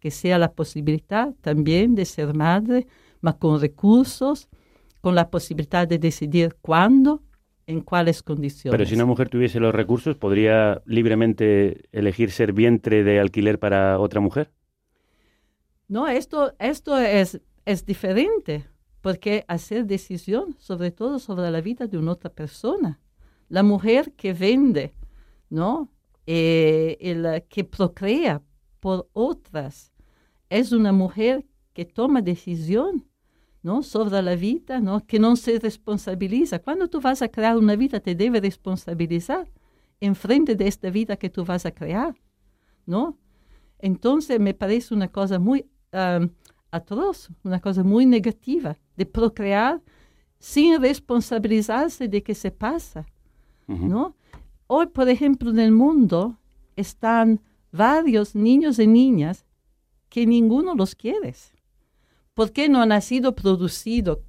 [0.00, 2.86] que sea la posibilidad también de ser madre,
[3.20, 4.48] mas con recursos,
[5.04, 7.22] con la posibilidad de decidir cuándo,
[7.66, 8.74] en cuáles condiciones.
[8.74, 13.98] Pero si una mujer tuviese los recursos, ¿podría libremente elegir ser vientre de alquiler para
[13.98, 14.50] otra mujer?
[15.88, 18.64] No, esto, esto es, es diferente,
[19.02, 22.98] porque hacer decisión, sobre todo sobre la vida de una otra persona.
[23.50, 24.94] La mujer que vende,
[25.50, 25.90] ¿no?
[26.26, 28.40] Eh, el, que procrea
[28.80, 29.92] por otras,
[30.48, 33.04] es una mujer que toma decisión
[33.64, 33.82] ¿no?
[33.82, 35.04] sobre la vida, ¿no?
[35.06, 36.58] que no se responsabiliza.
[36.58, 39.50] Cuando tú vas a crear una vida, te debe responsabilizar
[40.00, 42.14] en frente de esta vida que tú vas a crear.
[42.84, 43.16] ¿no?
[43.78, 46.28] Entonces me parece una cosa muy um,
[46.70, 49.80] atroz, una cosa muy negativa, de procrear
[50.38, 53.06] sin responsabilizarse de qué se pasa.
[53.66, 54.14] ¿no?
[54.66, 56.36] Hoy, por ejemplo, en el mundo
[56.76, 57.40] están
[57.72, 59.46] varios niños y niñas
[60.10, 61.34] que ninguno los quiere
[62.34, 64.22] porque no ha sido producido,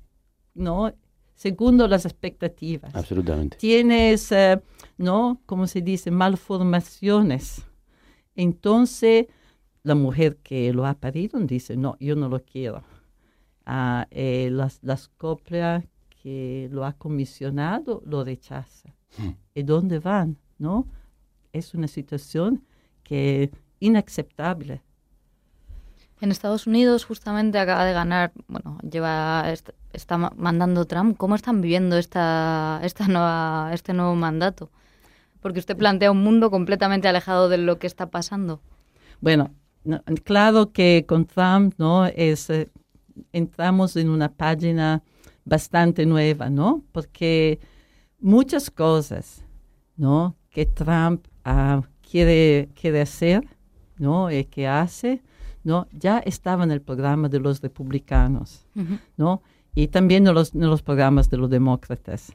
[0.54, 0.94] ¿no?
[1.34, 2.96] Según las expectativas.
[2.96, 3.58] Absolutamente.
[3.58, 4.62] Tienes, eh,
[4.98, 5.42] ¿no?
[5.46, 7.66] Como se dice, malformaciones.
[8.36, 9.28] Entonces,
[9.84, 12.84] la mujer que lo ha parido dice, no, yo no lo quiero.
[13.66, 15.84] Ah, eh, las, las coplas
[16.22, 18.96] que lo ha comisionado lo rechaza.
[19.18, 19.32] Hmm.
[19.54, 20.38] ¿Y dónde van?
[20.58, 20.88] ¿No?
[21.52, 22.64] Es una situación
[23.04, 24.82] que es inaceptable
[26.22, 29.52] en Estados Unidos justamente acaba de ganar, bueno, lleva
[29.94, 31.18] está mandando Trump.
[31.18, 34.72] ¿Cómo están viviendo esta, esta nueva, este nuevo mandato?
[35.42, 38.62] Porque usted plantea un mundo completamente alejado de lo que está pasando.
[39.22, 39.52] Bueno,
[40.24, 42.70] claro que con Trump no es eh,
[43.32, 45.04] entramos en una página
[45.44, 46.84] bastante nueva, ¿no?
[46.92, 47.60] Porque
[48.20, 49.44] muchas cosas,
[49.96, 50.36] ¿no?
[50.50, 53.44] Que Trump ah, quiere quiere hacer,
[53.98, 54.32] ¿no?
[54.32, 55.22] Y que hace
[55.66, 55.88] ¿no?
[55.92, 58.66] ya estaba en el programa de los republicanos,
[59.18, 59.42] ¿no?
[59.74, 62.32] y también en los, en los programas de los demócratas.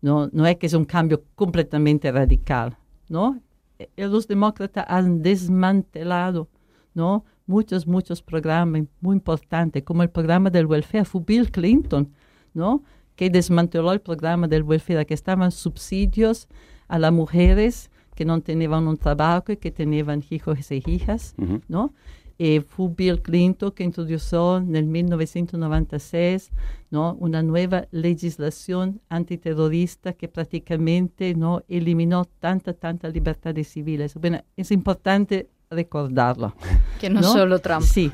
[0.00, 2.76] No, no es que es un cambio completamente radical.
[3.08, 3.38] ¿no?
[3.78, 6.48] E, e los demócratas han desmantelado
[6.94, 7.24] ¿no?
[7.46, 11.04] muchos, muchos programas muy importantes, como el programa del welfare.
[11.04, 12.10] Fue Bill Clinton
[12.54, 12.82] ¿no?
[13.14, 16.48] que desmanteló el programa del welfare, que estaban subsidios
[16.88, 21.34] a las mujeres que no tenían un trabajo y que tenían hijos y hijas,
[21.68, 21.94] ¿no?
[22.38, 26.50] Eh, fue Bill Clinton que introdujo en el 1996
[26.90, 27.14] ¿no?
[27.20, 31.62] una nueva legislación antiterrorista que prácticamente ¿no?
[31.68, 34.14] eliminó tanta, tanta libertades civiles.
[34.14, 36.54] Bueno, es importante recordarlo.
[37.00, 37.82] Que no, solo Trump.
[37.82, 38.10] Sí.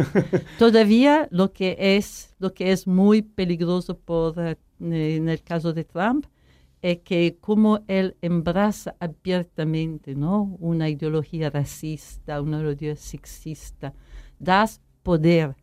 [0.59, 5.85] Todavía lo que es, lo que es muy peligroso por, eh, en el caso de
[5.85, 6.27] Trump
[6.81, 10.57] es que como él embraza abiertamente ¿no?
[10.61, 13.95] una ideología racista, una ideología sexista,
[14.38, 15.55] das poder,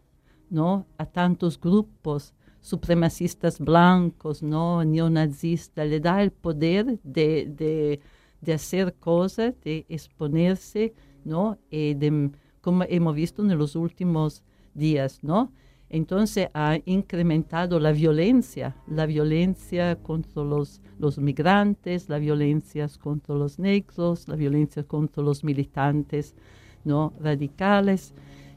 [0.50, 0.86] ¿no?
[0.98, 4.84] A tantos grupos supremacistas blancos, ¿no?
[4.84, 8.00] Neonazistas, le da el poder de, de,
[8.42, 11.58] de hacer cosas, de exponerse, ¿no?
[11.70, 15.52] De, como hemos visto en los últimos días, ¿no?
[15.90, 23.60] Entonces ha incrementado la violencia, la violencia contra los, los migrantes, la violencia contra los
[23.60, 26.36] negros, la violencia contra los militantes
[26.84, 27.14] ¿no?
[27.20, 28.14] radicales.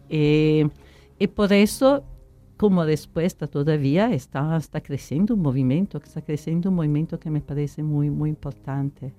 [0.08, 0.68] Eh,
[1.18, 2.04] y por eso,
[2.56, 7.82] como respuesta todavía, está, está creciendo un movimiento, está creciendo un movimiento que me parece
[7.82, 9.12] muy, muy importante.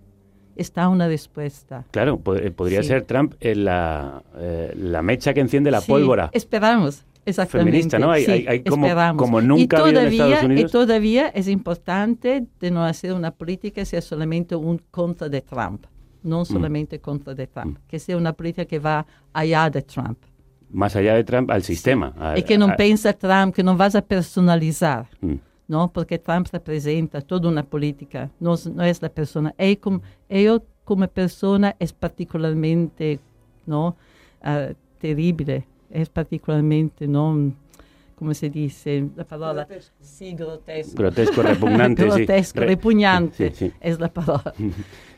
[0.56, 1.86] Está una respuesta.
[1.92, 2.90] Claro, pod- podría Sí.
[2.90, 6.30] ser Trump eh, la, eh, la mecha que enciende la Sí, pólvora.
[6.34, 7.06] Esperamos.
[7.26, 7.72] Exactamente.
[7.72, 8.12] Feminista, ¿no?
[8.12, 9.22] Hay- sí, hay- hay como- esperamos.
[9.22, 10.70] como nunca y ha habido en todavía, Estados Unidos.
[10.70, 15.42] Y todavía es importante de no hacer una política que sea solamente un contra de
[15.42, 15.86] Trump,
[16.24, 16.30] Mm.
[16.30, 20.18] no solamente contra de Trump, que sea una política que va allá de Trump.
[20.72, 22.14] Más allá de Trump, al sistema.
[22.20, 25.36] a- y que no a- pensa Trump, que no vas a personalizar, Mm.
[25.68, 25.92] ¿no?
[25.92, 29.54] Porque Trump representa toda una política, no, es- no es la persona.
[29.58, 33.20] Él como, él como persona es particularmente,
[33.66, 33.96] ¿no?
[34.42, 37.52] Ah, terrible, es particularmente, ¿no?
[38.20, 39.06] ¿Cómo se dice?
[39.16, 39.66] La palabra.
[40.02, 40.94] Sí, grotesco.
[40.98, 43.72] Grotesco, repugnante, grotesco, Re- repugnante sí, sí.
[43.80, 44.54] es la palabra,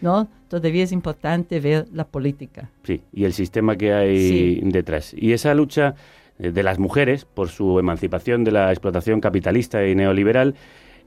[0.01, 0.27] ¿no?
[0.47, 2.69] Todavía es importante ver la política.
[2.83, 4.61] Sí, y el sistema que hay Sí.
[4.65, 5.15] detrás.
[5.17, 5.95] Y esa lucha
[6.37, 10.53] eh, de las mujeres por su emancipación de la explotación capitalista y neoliberal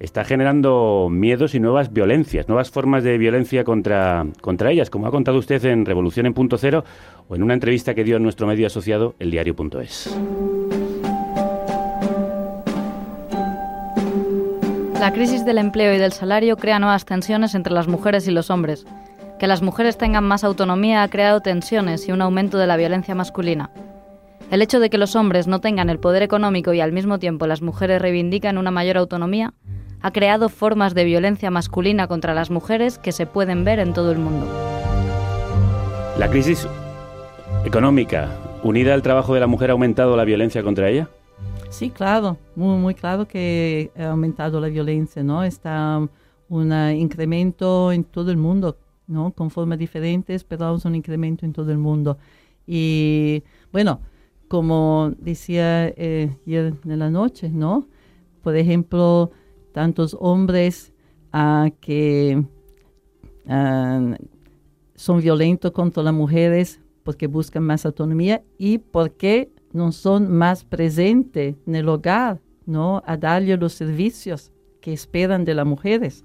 [0.00, 5.12] está generando miedos y nuevas violencias, nuevas formas de violencia contra, contra ellas, como ha
[5.12, 6.82] contado usted en Revolución en Punto Cero
[7.28, 10.18] o en una entrevista que dio en nuestro medio asociado, eldiario.es.
[15.04, 18.48] La crisis del empleo y del salario crea nuevas tensiones entre las mujeres y los
[18.48, 18.86] hombres.
[19.38, 23.14] Que las mujeres tengan más autonomía ha creado tensiones y un aumento de la violencia
[23.14, 23.68] masculina.
[24.50, 27.46] El hecho de que los hombres no tengan el poder económico y al mismo tiempo
[27.46, 29.52] las mujeres reivindican una mayor autonomía
[30.00, 34.10] ha creado formas de violencia masculina contra las mujeres que se pueden ver en todo
[34.10, 34.46] el mundo.
[36.18, 36.66] ¿La crisis
[37.66, 38.30] económica
[38.62, 41.10] unida al trabajo de la mujer ha aumentado la violencia contra ella?
[41.74, 45.42] Sí, claro, muy, muy claro que ha aumentado la violencia, ¿no?
[45.42, 46.08] Está
[46.48, 49.32] un incremento en todo el mundo, ¿no?
[49.32, 52.16] Con formas diferentes, pero es un incremento en todo el mundo.
[52.64, 54.00] Y bueno,
[54.46, 57.88] como decía eh, ayer en la noche, ¿no?
[58.40, 59.32] Por ejemplo,
[59.72, 60.92] tantos hombres
[61.32, 62.40] ah, que
[63.48, 64.16] ah,
[64.94, 71.56] son violentos contra las mujeres porque buscan más autonomía y porque no son más presentes
[71.66, 73.02] en el hogar, ¿no?
[73.04, 76.24] A darle los servicios que esperan de las mujeres.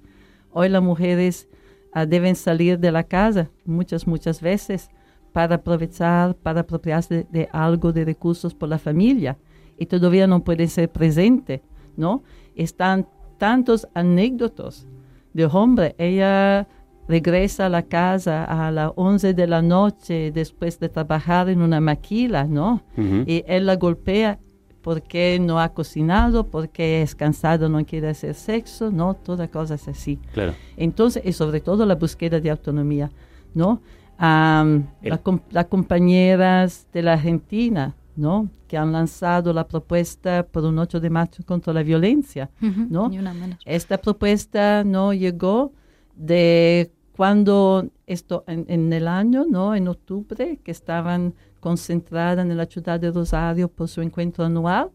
[0.51, 1.49] Hoy las mujeres
[1.91, 4.89] ah, deben salir de la casa muchas, muchas veces
[5.33, 9.35] para aprovechar, para apropiarse de, algo de recursos por la familia
[9.79, 11.61] y todavía no pueden ser presentes,
[11.97, 12.21] ¿no?
[12.55, 13.07] Están
[13.39, 14.85] tantos anécdotas
[15.33, 16.67] de hombre, ella
[17.09, 21.81] regresa a la casa a las 11 de la noche después de trabajar en una
[21.81, 22.83] maquila, ¿no?
[22.95, 23.23] Ujú.
[23.25, 24.39] Y él la golpea
[24.81, 29.13] porque no ha cocinado, porque es cansado, no quiere hacer sexo, ¿no?
[29.15, 30.17] Todas cosas así.
[30.33, 30.53] Claro.
[30.77, 33.09] Entonces, y sobre todo la búsqueda de autonomía,
[33.53, 33.81] ¿no?
[34.17, 38.49] Am, El- la com- las compañeras de la Argentina, ¿no?
[38.67, 43.09] Que han lanzado la propuesta por un 8 de marzo contra la violencia, ¿no?
[43.09, 43.59] Ni una menos.
[43.65, 45.71] Esta propuesta no llegó
[46.15, 49.75] de cuando esto en, en el año, ¿no?
[49.75, 54.91] En octubre, que estaban concentradas en la ciudad de Rosario por su encuentro anual,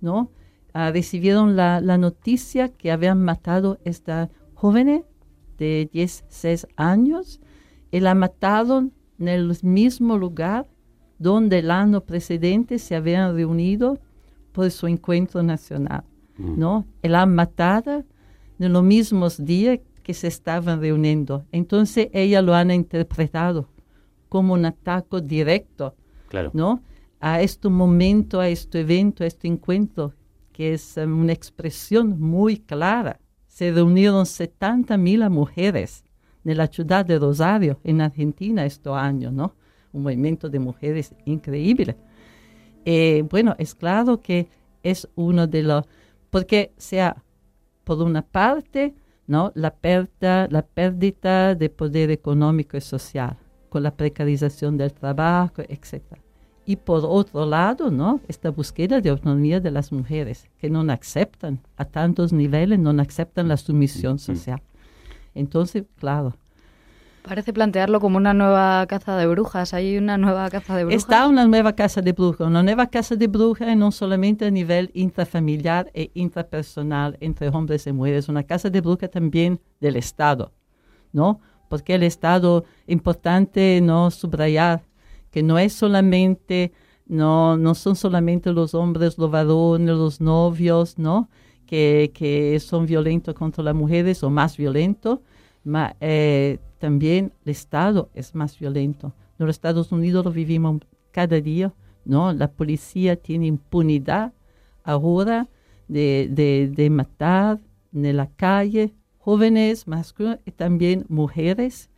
[0.00, 0.28] ¿no?
[0.72, 5.04] Ah, recibieron la, la noticia que habían matado a esta joven
[5.56, 7.38] de 16 años
[7.92, 10.66] y la mataron en el mismo lugar
[11.20, 14.00] donde el año precedente se habían reunido
[14.50, 16.02] por su encuentro nacional,
[16.38, 16.86] ¿no?
[17.04, 18.04] Y la mataron
[18.58, 21.44] en los mismos días que se estaban reuniendo.
[21.52, 23.68] Entonces ella lo han interpretado
[24.30, 25.94] como un ataque directo,
[26.30, 26.50] Claro.
[26.54, 26.82] ¿no?
[27.20, 30.14] A este momento, a este evento, a este encuentro,
[30.50, 33.20] que es um, una expresión muy clara.
[33.48, 36.06] Se reunieron 70 mil mujeres
[36.42, 39.56] en la ciudad de Rosario, en Argentina, este año, ¿no?
[39.92, 41.98] Un movimiento de mujeres increíble.
[42.86, 44.48] Eh, bueno, es claro que
[44.82, 45.84] es uno de los,
[46.30, 47.22] porque sea,
[47.84, 48.94] por una parte,
[49.28, 49.52] ¿no?
[49.54, 53.36] La pérdida, la pérdida de poder económico y social,
[53.68, 56.02] con la precarización del trabajo, etc.
[56.64, 58.20] Y por otro lado, ¿no?
[58.26, 63.48] Esta búsqueda de autonomía de las mujeres, que no aceptan a tantos niveles, no aceptan
[63.48, 64.60] la sumisión social.
[65.34, 66.34] Entonces, claro,
[67.28, 69.74] Parece plantearlo como una nueva caza de brujas.
[69.74, 71.02] Hay una nueva caza de brujas.
[71.02, 74.90] Está una nueva casa de brujas, una nueva casa de brujas no solamente a nivel
[74.94, 80.54] intrafamiliar e intrapersonal entre hombres y mujeres, una casa de brujas también del Estado,
[81.12, 81.40] ¿no?
[81.68, 84.84] Porque el Estado, importante no subrayar
[85.30, 86.72] que no es solamente,
[87.06, 91.28] no, no son solamente los hombres, los varones, los novios, ¿no?
[91.66, 95.18] Que, que son violentos contra las mujeres o más violentos,
[95.62, 99.12] ma, eh, también el Estado es más violento.
[99.38, 101.72] En los Estados Unidos lo vivimos cada día,
[102.04, 102.32] ¿no?
[102.32, 104.32] La policía tiene impunidad
[104.82, 105.48] ahora
[105.88, 107.60] de, de, de matar
[107.92, 111.90] en la calle jóvenes, masculinos y también mujeres.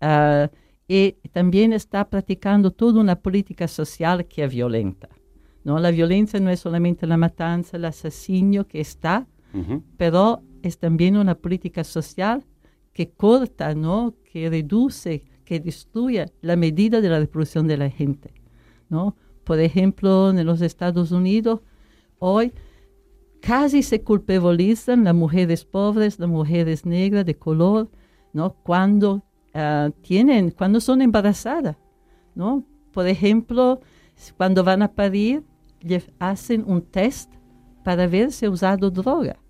[0.00, 0.48] Uh,
[0.88, 5.08] y también está practicando toda una política social que es violenta.
[5.64, 5.78] ¿no?
[5.78, 9.82] La violencia no es solamente la matanza, el asesino que está, uh -huh.
[9.96, 12.44] pero es también una política social
[12.92, 14.14] que corta, ¿no?
[14.30, 18.32] que reduce, que destruye la medida de la reproducción de la gente.
[18.88, 19.16] ¿no?
[19.44, 21.60] Por ejemplo, en los Estados Unidos,
[22.18, 22.52] hoy
[23.40, 27.90] casi se culpabilizan las mujeres pobres, las mujeres negras de color,
[28.32, 28.54] ¿no?
[28.62, 29.24] cuando,
[29.54, 31.76] uh, tienen, cuando son embarazadas.
[32.34, 32.64] ¿no?
[32.92, 33.80] Por ejemplo,
[34.36, 35.42] cuando van a parir,
[36.18, 37.32] hacen un test
[37.82, 39.41] para ver si ha usado droga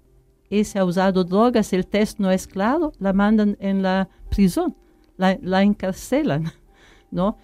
[0.53, 4.77] y si ha usado drogas, el test no es claro, la mandan en la prisión,
[5.17, 6.53] la, la encarcelan,
[7.11, 7.39] ¿no?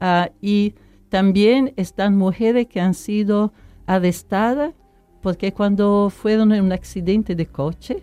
[0.00, 0.74] Uh, y
[1.10, 3.52] también están mujeres que han sido
[3.84, 4.72] arrestadas
[5.20, 8.02] porque cuando fueron en un accidente de coche,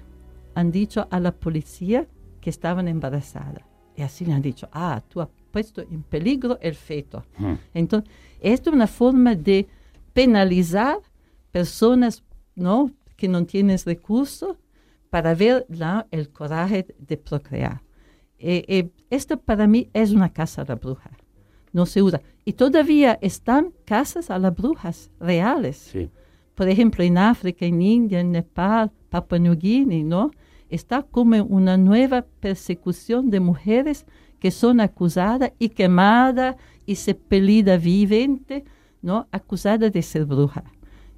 [0.54, 2.08] han dicho a la policía
[2.40, 3.64] que estaban embarazadas.
[3.96, 7.26] Y así le han dicho, ah, tú has puesto en peligro el feto.
[7.40, 7.56] Hmm.
[7.74, 9.68] Entonces, esto es una forma de
[10.14, 11.00] penalizar
[11.52, 12.92] personas, ¿no?
[13.22, 14.58] Que no tienes recursos
[15.12, 17.84] para ver la, el coraje de procrear.
[18.40, 21.12] Eh, eh, esto para mí es una casa a la bruja,
[21.72, 22.20] no se usa.
[22.46, 25.78] Y todavía están casas a las brujas reales.
[25.78, 26.10] Sí.
[26.56, 30.32] Por ejemplo, en África, en India, en Nepal, Papua New Guinea, ¿no?
[30.68, 34.08] Está como una nueva persecución de mujeres
[34.40, 36.56] que son acusadas y quemadas
[36.88, 38.64] y sepelidas vivente,
[39.04, 39.28] ¿no?
[39.32, 40.64] Acusadas de ser brujas,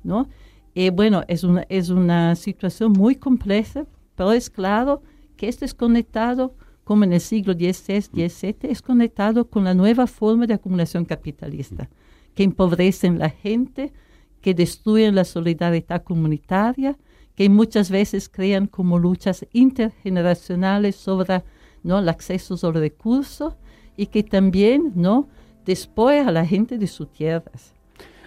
[0.04, 0.28] ¿no?
[0.74, 5.04] Y bueno, es una, es una situación muy compleja, pero es claro
[5.38, 10.08] que esto es conectado, como en el siglo XVI, XVII, es conectado con la nueva
[10.08, 11.90] forma de acumulación capitalista,
[12.36, 13.94] que empobrecen la gente,
[14.42, 16.98] que destruyen la solidaridad comunitaria,
[17.36, 21.44] que muchas veces crean como luchas intergeneracionales sobre
[21.84, 22.00] ¿no?
[22.00, 23.56] el acceso a los recursos
[23.96, 25.30] y que también ¿no?
[25.66, 27.74] despoja a la gente de sus tierras.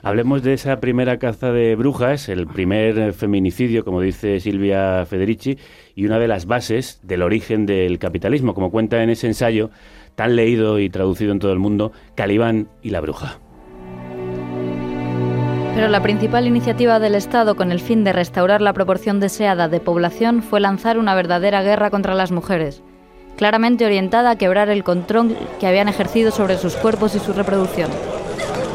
[0.03, 5.59] Hablemos de esa primera caza de brujas, el primer feminicidio, como dice Silvia Federici,
[5.95, 9.71] y una de las bases del origen del capitalismo, como cuenta en ese ensayo
[10.15, 13.39] tan leído y traducido en todo el mundo, Calibán y la bruja.
[15.75, 19.79] Pero la principal iniciativa del Estado con el fin de restaurar la proporción deseada de
[19.79, 22.83] población fue lanzar una verdadera guerra contra las mujeres,
[23.37, 27.91] claramente orientada a quebrar el control que habían ejercido sobre sus cuerpos y su reproducción.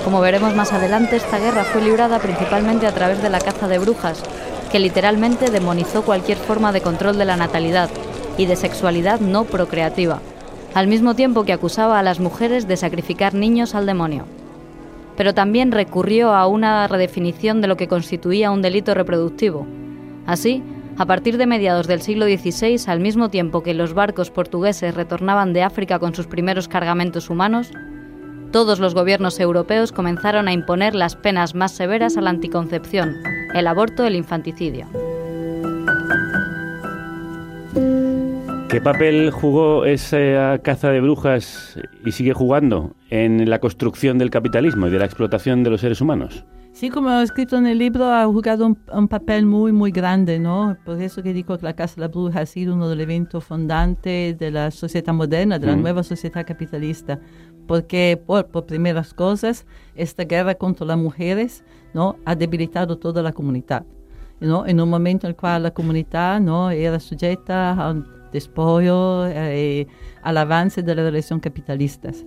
[0.03, 3.77] Como veremos más adelante, esta guerra fue librada principalmente a través de la caza de
[3.77, 4.23] brujas,
[4.71, 7.89] que literalmente demonizó cualquier forma de control de la natalidad
[8.37, 10.19] y de sexualidad no procreativa,
[10.73, 14.25] al mismo tiempo que acusaba a las mujeres de sacrificar niños al demonio.
[15.17, 19.67] Pero también recurrió a una redefinición de lo que constituía un delito reproductivo.
[20.25, 20.63] Así,
[20.97, 25.53] a partir de mediados del siglo XVI, al mismo tiempo que los barcos portugueses retornaban
[25.53, 27.71] de África con sus primeros cargamentos humanos,
[28.51, 33.15] todos los gobiernos europeos comenzaron a imponer las penas más severas a la anticoncepción,
[33.53, 34.87] el aborto, el infanticidio.
[38.69, 44.87] ¿Qué papel jugó esa caza de brujas y sigue jugando en la construcción del capitalismo
[44.87, 46.45] y de la explotación de los seres humanos?
[46.73, 50.39] Sí, como he escrito en el libro, ha jugado un, un, papel muy, muy grande,
[50.39, 50.77] ¿no?
[50.85, 53.03] Por eso que digo que la Casa de la Bruja ha sido uno de los
[53.03, 55.81] eventos fundantes de la sociedad moderna, de la mm.
[55.81, 57.19] nueva sociedad capitalista.
[57.67, 62.17] Porque, por, por, primeras cosas, esta guerra contra las mujeres, ¿no?
[62.25, 63.85] Ha debilitado toda la comunidad,
[64.39, 64.65] ¿no?
[64.65, 66.69] En un momento en el cual la comunidad, ¿no?
[66.71, 69.87] Era sujeta a un despojo, eh,
[70.21, 72.25] al avance de la relación capitalistas.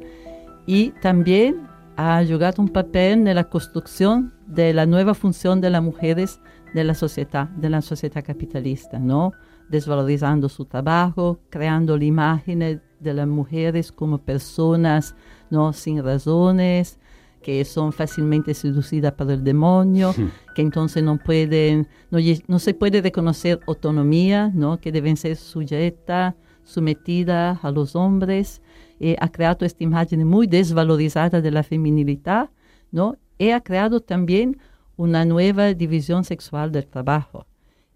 [0.66, 1.66] Y también
[1.96, 6.40] ha jugado un papel en la construcción de la nueva función de las mujeres
[6.74, 9.32] de la sociedad, de la sociedad capitalista, ¿no?
[9.68, 15.14] Desvalorizando su trabajo, creando la imagen de las mujeres como personas,
[15.50, 15.72] ¿no?
[15.72, 16.98] Sin razones,
[17.44, 20.14] que son fácilmente seducidas por el demonio,
[20.54, 24.80] que entonces no pueden, no, no, se puede reconocer autonomía, ¿no?
[24.80, 26.34] Que deben ser sujetas
[26.64, 28.62] sometida a los hombres,
[28.98, 32.48] eh, ha creado esta imagen muy desvalorizada de la feminilidad,
[32.90, 33.16] ¿no?
[33.38, 34.58] Y ha creado también
[34.96, 37.46] una nueva división sexual del trabajo.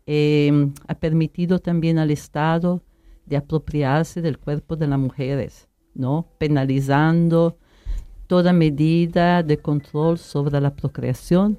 [0.07, 2.83] Eh, ha permitido también al Estado
[3.29, 6.26] de apropiarse del cuerpo de las mujeres, ¿no?
[6.39, 7.59] penalizando
[8.26, 11.59] toda medida de control sobre la procreación,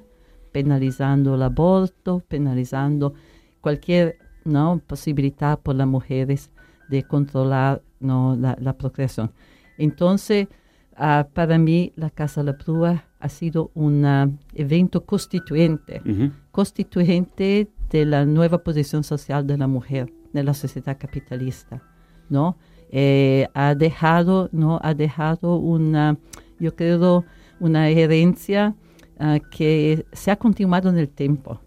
[0.52, 3.14] penalizando el aborto, penalizando
[3.60, 4.80] cualquier ¿no?
[4.86, 6.50] posibilidad por las mujeres
[6.88, 8.36] de controlar ¿no?
[8.36, 9.32] la, procreación.
[9.78, 10.48] Entonces,
[10.96, 16.02] ah, para mí, la Casa de la Brúa ha sido un evento constituyente,
[16.50, 21.82] constituyente de la nueva posición social de la mujer en la sociedad capitalista,
[22.28, 22.56] ¿no?
[22.90, 24.80] Eh, ha dejado, ¿no?
[24.82, 26.16] Ha dejado una,
[26.58, 27.24] yo creo,
[27.60, 28.74] una herencia
[29.18, 31.60] ah, que se ha continuado en el tiempo.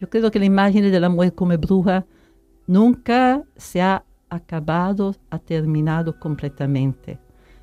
[0.00, 2.06] Yo creo que la imagen de la mujer como bruja
[2.66, 7.18] nunca se ha acabado, ha terminado completamente.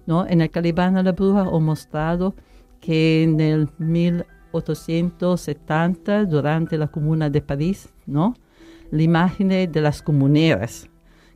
[0.06, 0.26] ¿no?
[0.28, 2.34] En el Calibán a la bruja he mostrado
[2.80, 8.36] que en el 1870, durante la Comuna de París, ¿no?
[8.92, 10.90] La imagen de las comuneras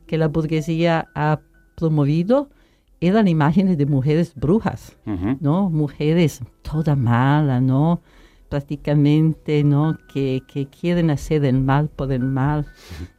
[0.06, 1.40] que la burguesía ha
[1.76, 2.48] promovido
[3.00, 4.96] era la imagen de mujeres brujas,
[5.40, 5.68] ¿no?
[5.68, 8.00] Mujeres toda mala, ¿no?
[8.48, 9.98] Prácticamente, ¿no?
[10.12, 12.66] Que, que, quieren hacer el mal por el mal,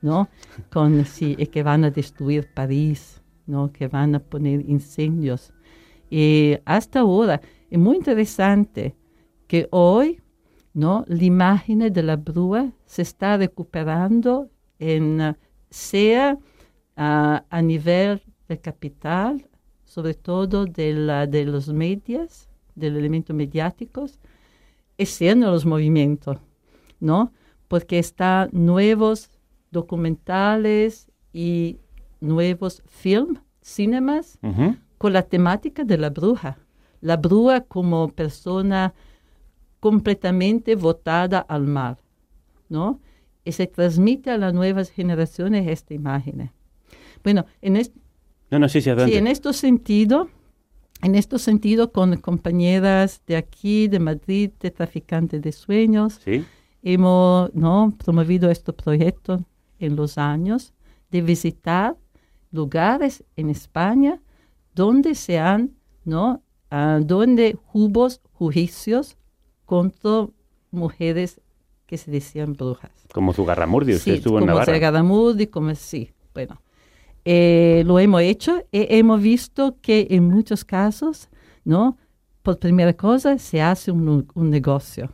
[0.01, 0.29] ¿no?
[0.71, 3.71] Con, sí, y que van a destruir París, ¿no?
[3.71, 5.53] Que van a poner incendios.
[6.09, 8.95] Y hasta ahora, es muy interesante
[9.47, 10.21] que hoy,
[10.78, 11.03] ¿no?
[11.07, 15.36] La imagen de la bruja se está recuperando en,
[15.71, 16.38] sea
[16.95, 19.49] a nivel del capital,
[19.86, 24.19] sobre todo de, la, de los medios, del elemento mediáticos,
[24.99, 26.38] es en los movimientos,
[26.99, 27.32] ¿no?
[27.67, 29.32] Porque están nuevos
[29.71, 31.80] documentales y
[32.21, 34.38] nuevos films, cinemas,
[34.99, 36.59] con la temática de la bruja.
[37.01, 38.93] La bruja como persona
[39.80, 41.97] completamente votada al mal,
[42.69, 42.99] ¿no?
[43.43, 46.51] Y se transmite a las nuevas generaciones esta imagen.
[47.23, 47.99] Bueno, en este,
[48.49, 50.30] no, no, sí, sí, sí, en este sentido,
[51.01, 56.21] en este sentido, con compañeras de aquí, de Madrid, de Traficantes de Sueños,
[56.82, 57.93] hemos ¿no?
[58.03, 59.43] promovido este proyecto
[59.80, 60.73] en los años
[61.11, 61.97] de visitar
[62.51, 64.21] lugares en España
[64.73, 65.71] donde se han,
[66.05, 66.41] ¿no?
[66.69, 69.17] Ah, donde hubo juicios
[69.68, 70.28] contra
[70.72, 71.41] mujeres
[71.86, 72.91] que se decían brujas.
[73.13, 74.65] Como Zugarramurdi, usted sí, estuvo en Navarra.
[74.65, 76.59] Como Zugarramurdi, como sí, bueno.
[77.26, 81.30] Eh, lo hemos hecho y hemos visto que en muchos casos,
[81.65, 81.97] ¿no?
[82.41, 85.11] Por primera cosa, se hace un, negocio.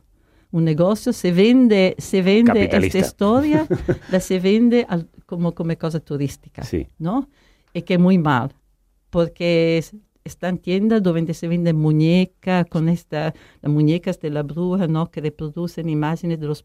[0.51, 3.67] Un negocio se vende, se vende esta historia,
[4.11, 4.85] la se vende
[5.25, 6.61] como, como cosa turística,
[6.99, 7.27] ¿no?
[7.73, 8.53] Y que es muy mal,
[9.09, 9.83] porque
[10.23, 15.11] están tiendas donde se venden muñecas, con esta, las muñecas de la bruja, ¿no?
[15.11, 16.63] Que reproducen imágenes de los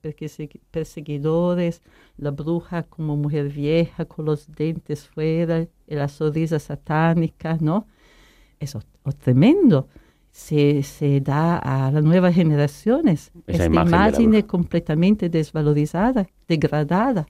[0.70, 1.82] perseguidores,
[2.16, 7.86] la bruja como mujer vieja, con los dientes fuera, y la sonrisa satánica, ¿no?
[8.61, 9.88] Eso es tremendo.
[10.30, 13.32] Se, se, da a las nuevas generaciones.
[13.46, 17.26] Esa Esta imagen, es completamente desvalorizada, degradada.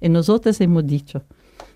[0.00, 1.24] Y nosotros hemos dicho,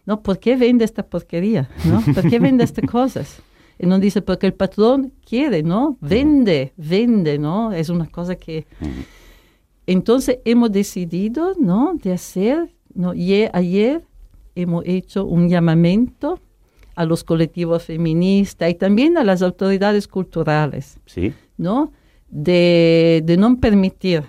[0.06, 0.22] ¿no?
[0.22, 1.68] ¿Por qué vende esta porquería?
[1.84, 2.00] ¿no?
[2.14, 3.42] ¿Por qué vende estas cosas?
[3.78, 5.96] Y no dice, porque el patrón quiere, ¿no?
[6.00, 7.72] Vende, vende, ¿no?
[7.72, 8.66] Es una cosa que...
[9.86, 11.94] Entonces hemos decidido, ¿no?
[11.94, 13.14] De hacer, ¿no?
[13.14, 14.04] Y ayer
[14.54, 16.40] hemos hecho un llamamiento
[16.94, 21.32] a los colectivos feministas y también a las autoridades culturales, ¿Sí?
[21.56, 21.92] ¿no?
[22.28, 24.24] De, de no permitir,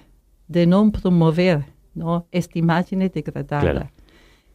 [0.47, 2.27] de no promover, ¿no?
[2.31, 3.61] Esta imagen degradada.
[3.61, 3.89] Claro.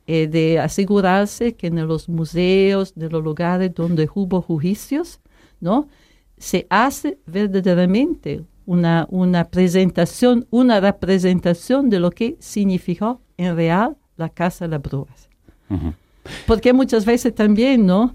[0.07, 5.19] Eh, de asegurarse que en los museos, de los lugares donde hubo juicios,
[5.61, 5.89] ¿no?
[6.37, 14.29] se hace verdaderamente una, una presentación, una representación de lo que significó en real la
[14.29, 15.31] Casa de las Brujas.
[16.47, 18.13] Porque muchas veces también, ¿no?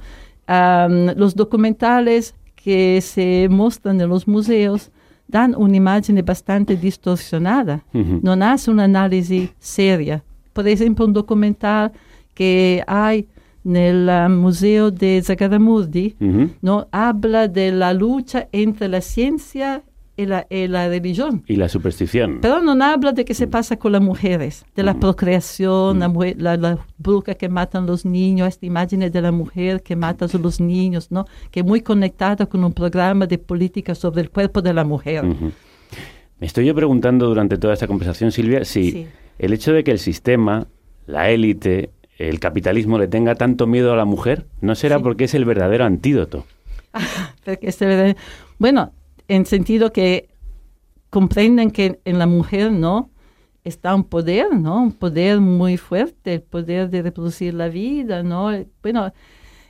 [0.47, 4.91] los documentales que se muestran en los museos
[5.27, 10.23] dan una imagen bastante distorsionada, no hace un análisis seria
[10.59, 11.93] por ejemplo, un documental
[12.33, 13.29] que hay
[13.63, 16.17] en el ah, Museo de Zagaramurdi,
[16.61, 16.85] ¿no?
[16.91, 19.83] habla de la lucha entre la ciencia
[20.17, 20.45] y la,
[20.89, 21.43] religión.
[21.47, 22.39] Y la superstición.
[22.41, 26.77] Pero no habla de qué se pasa con las mujeres, de la procreación, la, la,
[26.97, 31.09] bruja que matan los niños, esta imagen de la mujer que mata a los niños,
[31.09, 31.25] ¿no?
[31.51, 35.23] que es muy conectada con un programa de política sobre el cuerpo de la mujer.
[35.23, 39.07] Me estoy yo preguntando durante toda esta conversación, Silvia, si
[39.39, 40.67] el hecho de que el sistema,
[41.07, 44.45] la élite, el capitalismo le tenga tanto miedo a la mujer?
[44.61, 46.45] ¿No será porque es el verdadero antídoto?
[48.57, 48.93] Bueno,
[49.27, 50.29] en sentido que
[51.09, 53.09] comprenden que en la mujer, ¿no?
[53.63, 54.81] Está un poder, ¿no?
[54.83, 58.49] Un poder muy fuerte, el poder de reproducir la vida, ¿no?
[58.81, 59.11] Bueno,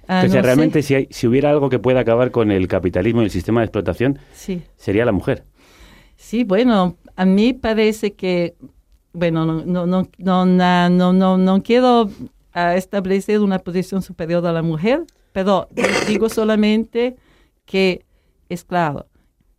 [0.07, 0.41] ah, no sé.
[0.41, 3.61] realmente si, hay- si hubiera algo que pueda acabar con el capitalismo y el sistema
[3.61, 4.61] de explotación, Sí.
[4.75, 5.43] sería la mujer.
[6.15, 8.55] Sí, bueno, a mí parece que,
[9.13, 9.85] bueno, no, no,
[10.17, 12.09] no, no, no, no, quiero
[12.53, 15.67] ah, establecer una posición superior a la mujer, pero
[16.07, 17.15] digo solamente
[17.65, 18.05] que
[18.49, 19.07] es claro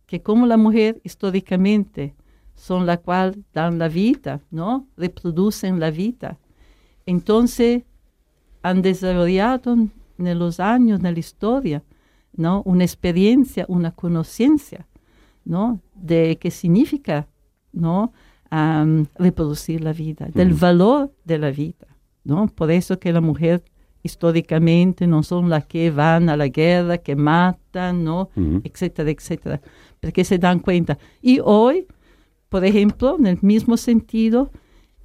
[0.05, 2.13] que como la mujer históricamente
[2.55, 4.87] son la cual dan la vida, ¿no?
[4.97, 6.37] Reproducen la vida.
[7.05, 7.83] Entonces
[8.61, 11.81] han desarrollado en los años, en la historia,
[12.33, 12.61] ¿no?
[12.65, 14.85] Una experiencia, una conciencia,
[15.45, 15.79] ¿no?
[15.95, 17.27] De qué significa,
[17.71, 18.13] ¿no?
[18.53, 21.87] Am, reproducir la vida, del valor de la vida,
[22.25, 22.47] ¿no?
[22.47, 23.63] Por eso que la mujer
[24.03, 28.29] históricamente no son las que van a la guerra, que matan, ¿no?
[28.35, 28.59] Ujú.
[28.65, 29.61] Etcétera, etcétera,
[30.01, 30.97] porque se dan cuenta.
[31.21, 31.87] Y hoy,
[32.49, 34.51] por ejemplo, en el mismo sentido,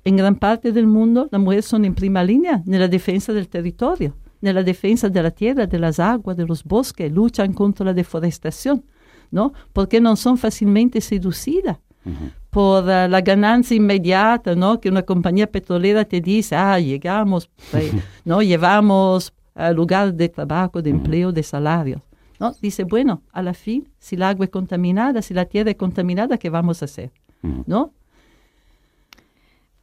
[0.03, 3.49] en gran parte del mundo, las mujeres son en prima línea en la defensa del
[3.49, 7.87] territorio, en la defensa de la tierra, de las aguas, de los bosques, luchan contra
[7.87, 8.85] la deforestación,
[9.31, 9.53] ¿no?
[9.73, 11.79] Porque no son fácilmente seducidas
[12.57, 14.81] por ah, la ganancia inmediata, ¿no?
[14.81, 17.93] Que una compañía petrolera te dice, ah, llegamos, eh,
[18.25, 18.41] ¿no?
[18.41, 22.01] Llevamos al lugar de trabajo, de empleo, de salarios.
[22.41, 22.55] ¿no?
[22.63, 26.39] Dice, bueno, a la fin, si el agua es contaminada, si la tierra es contaminada,
[26.39, 27.11] ¿qué vamos a hacer?
[27.67, 27.93] ¿No?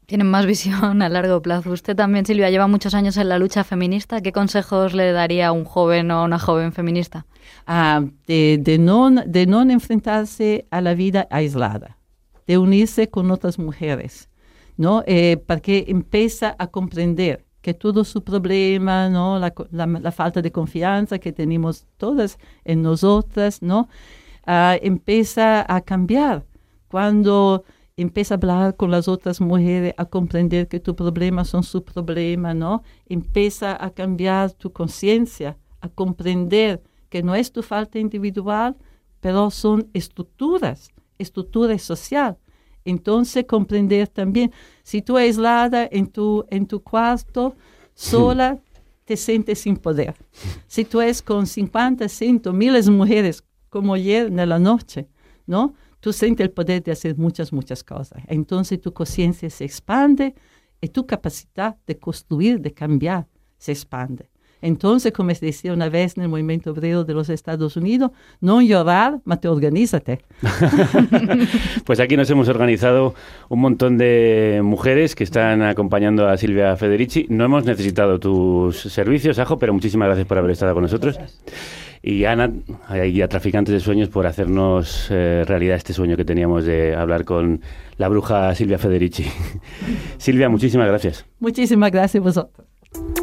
[0.08, 1.70] Tienen más visión a largo plazo.
[1.70, 4.20] Usted también, Silvia, lleva muchos años en la lucha feminista.
[4.22, 7.28] ¿Qué consejos le daría a un joven o a una joven feminista?
[7.68, 11.98] Ah, de, de, no, de no enfrentarse a la vida aislada,
[12.48, 14.30] de unirse con otras mujeres,
[14.78, 15.04] ¿no?
[15.06, 19.40] Eh, para que empieza a comprender que todo su problema, ¿no?
[19.40, 23.88] La, la falta de confianza que tenemos todas en nosotras, ¿no?
[24.46, 26.46] Ah, empieza a cambiar
[26.90, 27.64] cuando
[27.96, 32.54] empieza a hablar con las otras mujeres, a comprender que tus problemas son su problema,
[32.54, 32.84] ¿no?
[33.08, 38.76] Empieza a cambiar tu conciencia, a comprender que no es tu falta individual,
[39.22, 42.38] pero son estructuras, estructura social.
[42.86, 44.52] Entonces comprender también,
[44.84, 47.56] si tú aislada en tu, en tu cuarto,
[47.94, 48.60] sola,
[49.06, 50.16] te sientes sin poder.
[50.68, 55.08] Si tú es con 50, 100, miles de mujeres, como ayer en la noche,
[55.46, 55.74] ¿no?
[56.00, 58.22] Tú sientes el poder de hacer muchas, muchas cosas.
[58.28, 60.36] Entonces tu conciencia se expande
[60.82, 64.30] y tu capacidad de construir, de cambiar, se expande.
[64.64, 68.62] Entonces, como se decía una vez en el movimiento obrero de los Estados Unidos, no
[68.62, 70.22] llorar, mas te organízate.
[71.86, 73.14] Pues aquí nos hemos organizado
[73.50, 77.26] un montón de mujeres que están acompañando a Silvia Federici.
[77.30, 81.20] No hemos necesitado tus servicios, Ajo, pero muchísimas gracias por haber estado con nosotros.
[82.02, 82.50] Y Ana,
[83.06, 87.26] y a Traficantes de Sueños, por hacernos eh, realidad este sueño que teníamos de hablar
[87.26, 87.62] con
[87.98, 89.26] la bruja Silvia Federici.
[90.18, 91.26] Silvia, muchísimas gracias.
[91.40, 93.23] Muchísimas gracias a vosotros.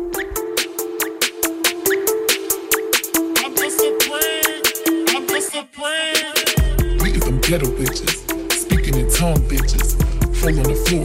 [7.50, 8.22] Ghetto bitches,
[8.52, 9.96] speaking in tongue bitches,
[10.36, 11.04] fall on the floor.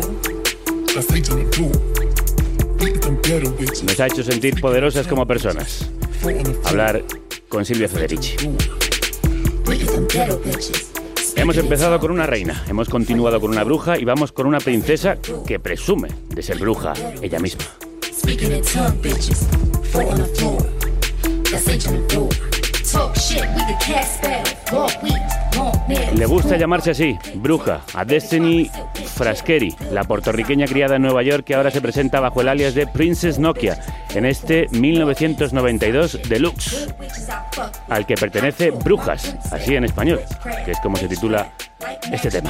[0.94, 1.74] That's Satan on the door.
[2.80, 5.90] We is them ghetto bitches, Nos ha hecho sentir poderosas como personas.
[6.66, 7.04] Hablar
[7.50, 8.36] con Silvia Federici.
[11.36, 15.18] Hemos empezado con una reina, hemos continuado con una bruja y vamos con una princesa
[15.48, 16.94] que presume de ser bruja
[17.24, 17.66] ella misma.
[26.16, 28.70] Le gusta llamarse así, bruja, a Destiny
[29.16, 32.88] Fraskeri, la puertorriqueña criada en Nueva York que ahora se presenta bajo el alias de
[32.88, 33.80] Princess Nokia
[34.14, 36.88] en este 1992 Deluxe,
[37.90, 40.22] al que pertenece Brujas, así en español,
[40.66, 41.52] que es como se titula
[42.12, 42.50] este tema.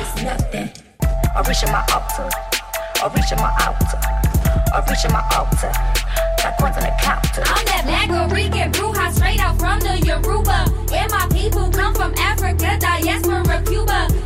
[6.66, 7.44] On the counter.
[7.46, 10.66] I'm that black Rican bruja straight out from the Yoruba.
[10.94, 14.25] And my people come from Africa, diaspora, Cuba.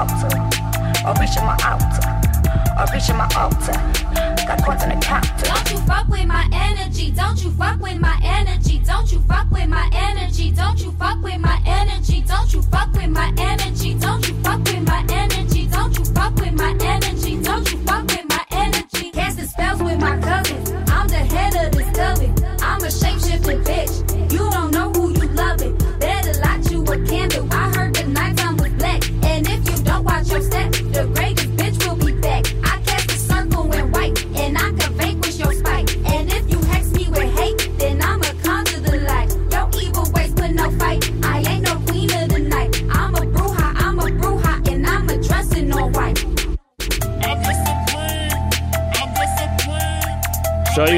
[0.00, 2.00] Reach in my altar.
[3.10, 3.72] In my altar.
[3.76, 5.44] I reach in my altar.
[5.44, 7.10] Don't you fuck with my energy.
[7.10, 8.78] Don't you fuck with my energy.
[8.78, 10.52] Don't you fuck with my energy.
[10.52, 12.22] Don't you fuck with my energy.
[12.22, 13.94] Don't you fuck with my energy.
[13.94, 15.66] Don't you fuck with my energy.
[15.66, 17.42] Don't you fuck with my energy.
[17.42, 19.10] Don't you fuck with my energy.
[19.10, 20.70] Casting spells with my cousins.
[20.88, 22.34] I'm the head of this coven.
[22.62, 23.99] I'm a shapeshifting bitch.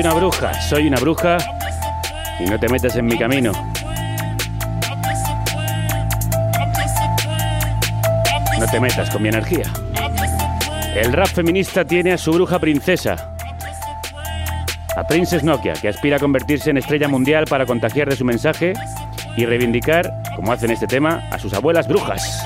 [0.02, 1.36] Una bruja, soy una bruja
[2.40, 3.52] y no te metas en mi camino.
[8.58, 9.72] No te metas con mi energía.
[10.96, 13.36] El rap feminista tiene a su bruja princesa,
[14.96, 18.72] a Princess Nokia, que aspira a convertirse en estrella mundial para contagiar de su mensaje
[19.36, 22.44] y reivindicar, como hace en este tema, a sus abuelas brujas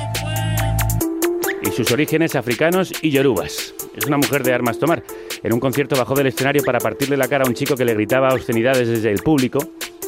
[1.63, 3.73] y sus orígenes africanos y yorubas.
[3.97, 5.03] Es una mujer de armas tomar.
[5.47, 7.94] En un concierto bajó del escenario para partirle la cara a un chico que le
[7.94, 9.61] gritaba obscenidades desde el público.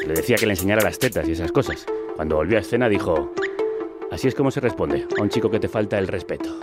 [0.04, 1.86] Le decía que le enseñara las tetas y esas cosas.
[2.16, 3.32] Cuando volvió a escena dijo,
[4.10, 6.58] así es como se responde a un chico que te falta el respeto.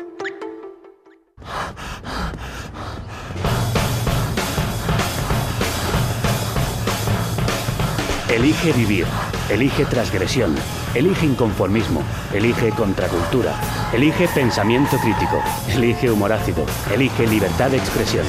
[8.28, 9.05] Elige vivir,
[9.49, 10.53] elige transgresión,
[10.96, 12.02] elige inconformismo,
[12.34, 13.54] elige contracultura,
[13.93, 18.26] elige pensamiento crítico, elige humor ácido, elige libertad de expresión,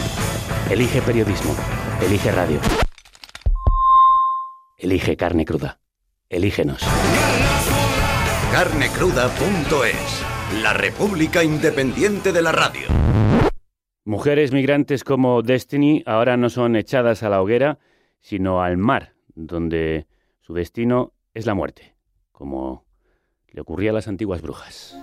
[0.70, 1.54] elige periodismo,
[2.04, 2.58] elige radio.
[4.78, 5.80] Elige carne cruda.
[6.28, 6.82] Elígenos.
[8.52, 10.24] Carnecruda.es,
[10.62, 12.88] la República Independiente de la Radio.
[14.04, 17.78] Mujeres migrantes como Destiny ahora no son echadas a la hoguera,
[18.20, 20.08] sino al mar, donde
[20.40, 21.95] su destino es la muerte,
[22.36, 22.84] como
[23.48, 24.94] le ocurría a las antiguas brujas.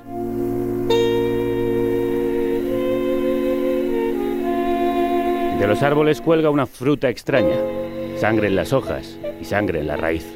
[5.60, 7.56] De los árboles cuelga una fruta extraña,
[8.18, 10.32] sangre en las hojas y sangre en la raíz.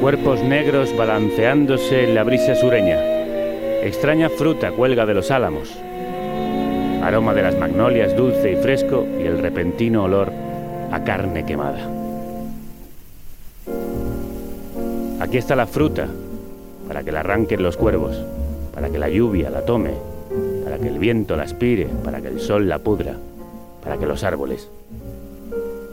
[0.00, 2.98] Cuerpos negros balanceándose en la brisa sureña.
[3.82, 5.76] Extraña fruta cuelga de los álamos.
[7.02, 10.32] Aroma de las magnolias dulce y fresco y el repentino olor
[10.90, 12.05] a carne quemada.
[15.26, 16.06] Aquí está la fruta
[16.86, 18.16] para que la arranquen los cuervos,
[18.72, 19.90] para que la lluvia la tome,
[20.62, 23.16] para que el viento la aspire, para que el sol la pudra,
[23.82, 24.68] para que los árboles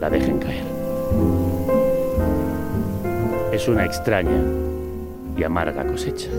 [0.00, 0.62] la dejen caer.
[3.52, 4.40] Es una extraña
[5.36, 6.30] y amarga cosecha.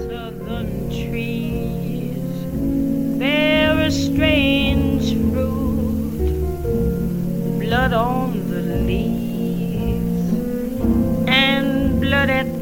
[7.59, 10.31] blood on the leaves
[11.27, 12.54] and blood at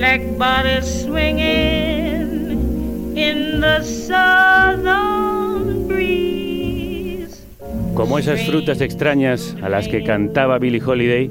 [0.00, 2.48] black bodies swinging
[3.14, 7.44] in the southern breeze.
[7.94, 11.30] Como esas frutas extrañas a las que cantaba Billie Holiday,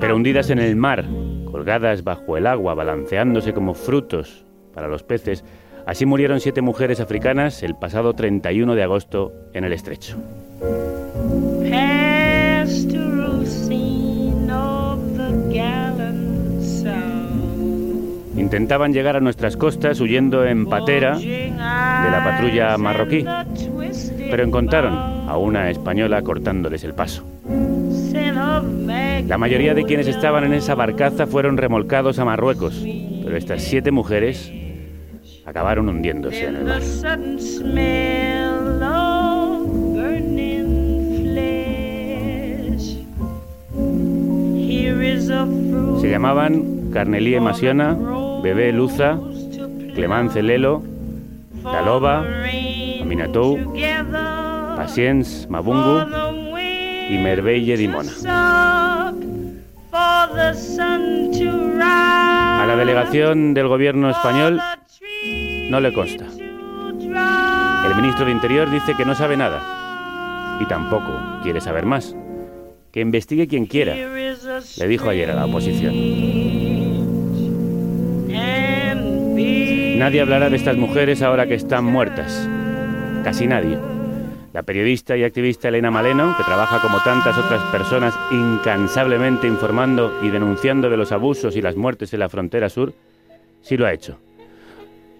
[0.00, 1.04] pero hundidas en el mar,
[1.44, 5.44] colgadas bajo el agua, balanceándose como frutos para los peces,
[5.86, 10.16] así murieron siete mujeres africanas el pasado 31 de agosto en el estrecho.
[18.46, 23.24] Intentaban llegar a nuestras costas huyendo en patera de la patrulla marroquí,
[24.30, 24.94] pero encontraron
[25.28, 27.24] a una española cortándoles el paso.
[29.26, 32.80] La mayoría de quienes estaban en esa barcaza fueron remolcados a Marruecos,
[33.24, 34.52] pero estas siete mujeres
[35.44, 36.82] acabaron hundiéndose en el mar.
[46.00, 47.96] Se llamaban Carnelie Masiona,
[48.42, 49.18] Bebé Luza,
[49.94, 50.82] Clemence Lelo,
[51.62, 52.24] Taloba,
[53.00, 53.58] Aminatou,
[54.76, 56.00] Patience Mabungu
[57.10, 58.12] y Merveille Dimona.
[62.58, 64.60] A la delegación del gobierno español
[65.70, 66.26] no le consta.
[67.86, 71.12] El ministro de Interior dice que no sabe nada y tampoco
[71.42, 72.14] quiere saber más.
[72.92, 76.35] Que investigue quien quiera, le dijo ayer a la oposición.
[79.96, 82.46] Nadie hablará de estas mujeres ahora que están muertas.
[83.24, 83.78] Casi nadie.
[84.52, 90.28] La periodista y activista Elena Maleno, que trabaja como tantas otras personas incansablemente informando y
[90.28, 92.92] denunciando de los abusos y las muertes en la frontera sur,
[93.62, 94.18] sí lo ha hecho.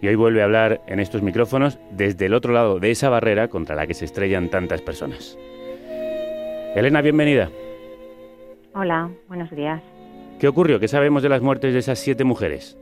[0.02, 3.48] Y hoy vuelve a hablar en estos micrófonos desde el otro lado de esa barrera
[3.48, 5.38] contra la que se estrellan tantas personas.
[6.74, 7.48] Elena, bienvenida.
[8.74, 9.82] Hola, buenos días.
[10.38, 10.78] ¿Qué ocurrió?
[10.78, 12.76] ¿Qué sabemos de las muertes de esas siete mujeres?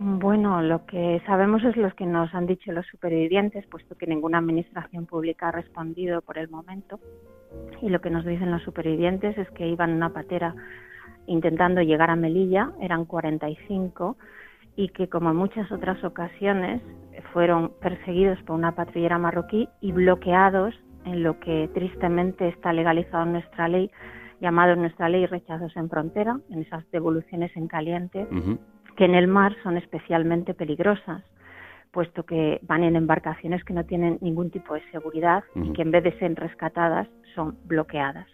[0.00, 4.38] Bueno, lo que sabemos es lo que nos han dicho los supervivientes, puesto que ninguna
[4.38, 7.00] administración pública ha respondido por el momento.
[7.82, 10.54] Y lo que nos dicen los supervivientes es que iban una patera
[11.26, 14.16] intentando llegar a Melilla, eran 45,
[14.76, 16.80] y que como en muchas otras ocasiones
[17.32, 20.74] fueron perseguidos por una patrullera marroquí y bloqueados
[21.06, 23.90] en lo que tristemente está legalizado en nuestra ley,
[24.40, 28.28] llamado en nuestra ley rechazos en frontera, en esas devoluciones en caliente,
[28.98, 31.22] que en el mar son especialmente peligrosas,
[31.92, 35.92] puesto que van en embarcaciones que no tienen ningún tipo de seguridad y que en
[35.92, 38.26] vez de ser rescatadas son bloqueadas.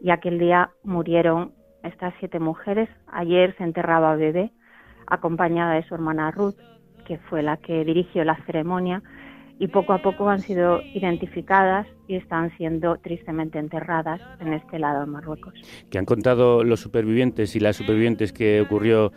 [0.00, 2.88] Y aquel día murieron estas siete mujeres.
[3.12, 4.52] Ayer se enterraba a bebé,
[5.06, 6.56] acompañada de su hermana Ruth,
[7.06, 9.02] que fue la que dirigió la ceremonia,
[9.58, 15.00] y poco a poco han sido identificadas y están siendo tristemente enterradas en este lado
[15.00, 15.52] de Marruecos.
[15.90, 19.12] ¿Qué han contado los supervivientes y las supervivientes que ocurrió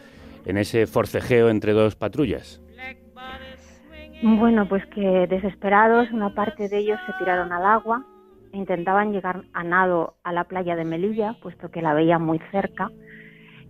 [0.45, 2.61] en ese forcejeo entre dos patrullas?
[4.21, 8.05] Bueno, pues que desesperados, una parte de ellos se tiraron al agua,
[8.53, 12.39] e intentaban llegar a nado a la playa de Melilla, puesto que la veían muy
[12.51, 12.89] cerca.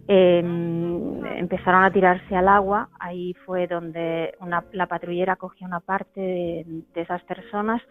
[0.07, 4.36] Em, empezaron a tirarse al agua, ahí fue donde
[4.74, 7.82] la patrullera cogió una parte de, esas personas,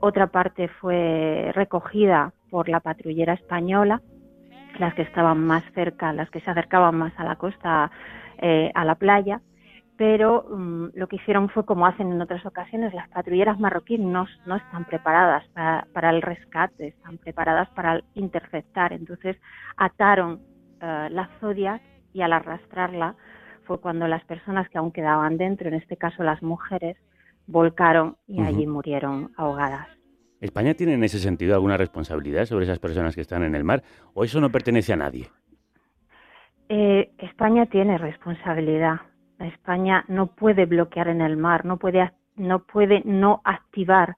[0.00, 4.02] otra parte fue recogida por la patrullera española,
[4.80, 7.92] las que estaban más cerca, las que se acercaban más a la costa,
[8.42, 9.40] eh, a la playa,
[9.96, 14.26] pero mm, lo que hicieron fue como hacen en otras ocasiones, las patrulleras marroquíes no,
[14.46, 19.36] no están preparadas para, el rescate, están preparadas para interceptar, entonces
[19.76, 20.40] ataron
[20.80, 21.80] eh, la Zodiac
[22.12, 23.14] y al arrastrarla
[23.64, 26.96] fue cuando las personas que aún quedaban dentro, en este caso las mujeres,
[27.46, 29.86] volcaron y allí murieron ahogadas.
[30.40, 33.84] ¿España tiene en ese sentido alguna responsabilidad sobre esas personas que están en el mar
[34.14, 35.28] o eso no pertenece a nadie?
[36.74, 39.02] Eh, España tiene responsabilidad.
[39.38, 44.16] España no puede bloquear en el mar, no puede no, puede no activar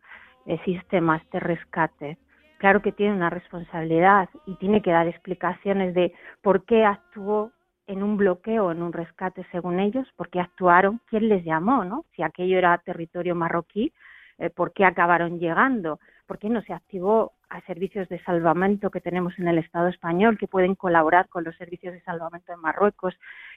[0.65, 2.19] sistemas de rescate
[2.65, 7.53] claro que tiene una responsabilidad y tiene que dar explicaciones de por qué actuó
[7.87, 12.07] en un bloqueo, en un rescate según ellos, por qué actuaron, quién les llamó, ¿no?
[12.17, 13.93] Si aquello era territorio marroquí,
[14.39, 19.01] eh, por qué acabaron llegando, por qué no se activó a servicios de salvamento que
[19.01, 23.15] tenemos en el Estado español que pueden colaborar con los servicios de salvamento de Marruecos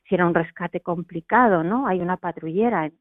[0.07, 1.88] si era un rescate complicado, ¿no?
[1.88, 2.93] Hay una patrullera en,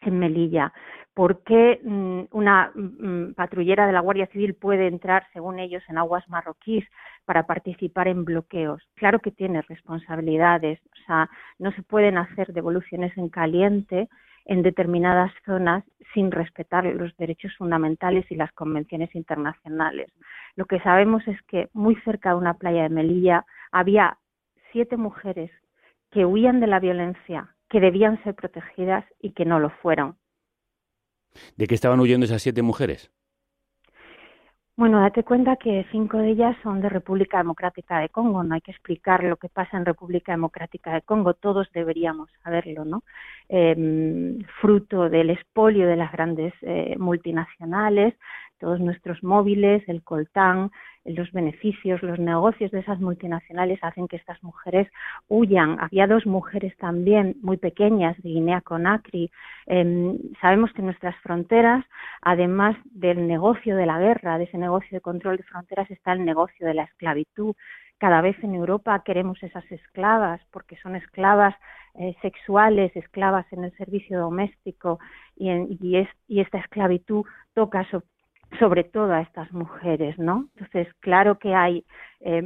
[0.00, 0.72] en Melilla.
[1.14, 5.98] ¿Por qué mm, una mm, patrullera de la Guardia Civil puede entrar, según ellos, en
[5.98, 6.84] aguas marroquíes
[7.24, 8.82] para participar en bloqueos?
[8.94, 10.78] Claro que tiene responsabilidades.
[10.92, 11.28] O sea,
[11.58, 14.08] no se pueden hacer devoluciones en caliente
[14.48, 15.84] en determinadas zonas
[16.14, 20.10] sin respetar los derechos fundamentales y las convenciones internacionales.
[20.56, 24.18] Lo que sabemos es que muy cerca de una playa de Melilla había
[24.72, 25.50] siete mujeres
[26.10, 30.16] que huían de la violencia que debían ser protegidas y que no lo fueron.
[31.56, 33.12] ¿De qué estaban huyendo esas siete mujeres?
[34.78, 38.44] Bueno, date cuenta que cinco de ellas son de República Democrática de Congo.
[38.44, 41.34] No hay que explicar lo que pasa en República Democrática de Congo.
[41.34, 43.02] Todos deberíamos saberlo, ¿no?
[43.48, 48.14] Em, fruto del expolio de las grandes eh, multinacionales,
[48.60, 50.70] todos nuestros móviles, el coltán,
[51.08, 54.88] los beneficios, los negocios de esas multinacionales hacen que estas mujeres
[55.28, 55.78] huyan.
[55.80, 59.30] Había dos mujeres también muy pequeñas de Guinea-Conakry.
[59.66, 61.84] Em, sabemos que nuestras fronteras,
[62.22, 66.24] además del negocio de la guerra, de ese negocio de control de fronteras, está el
[66.24, 67.54] negocio de la esclavitud.
[67.98, 71.54] Cada vez en Europa queremos esas esclavas porque son esclavas
[71.94, 75.00] eh, sexuales, esclavas en el servicio doméstico
[75.36, 75.50] y,
[76.28, 77.84] y esta esclavitud toca
[78.58, 80.48] sobre todo a estas mujeres, ¿no?
[80.54, 81.84] Entonces, claro que hay,
[82.20, 82.42] eh,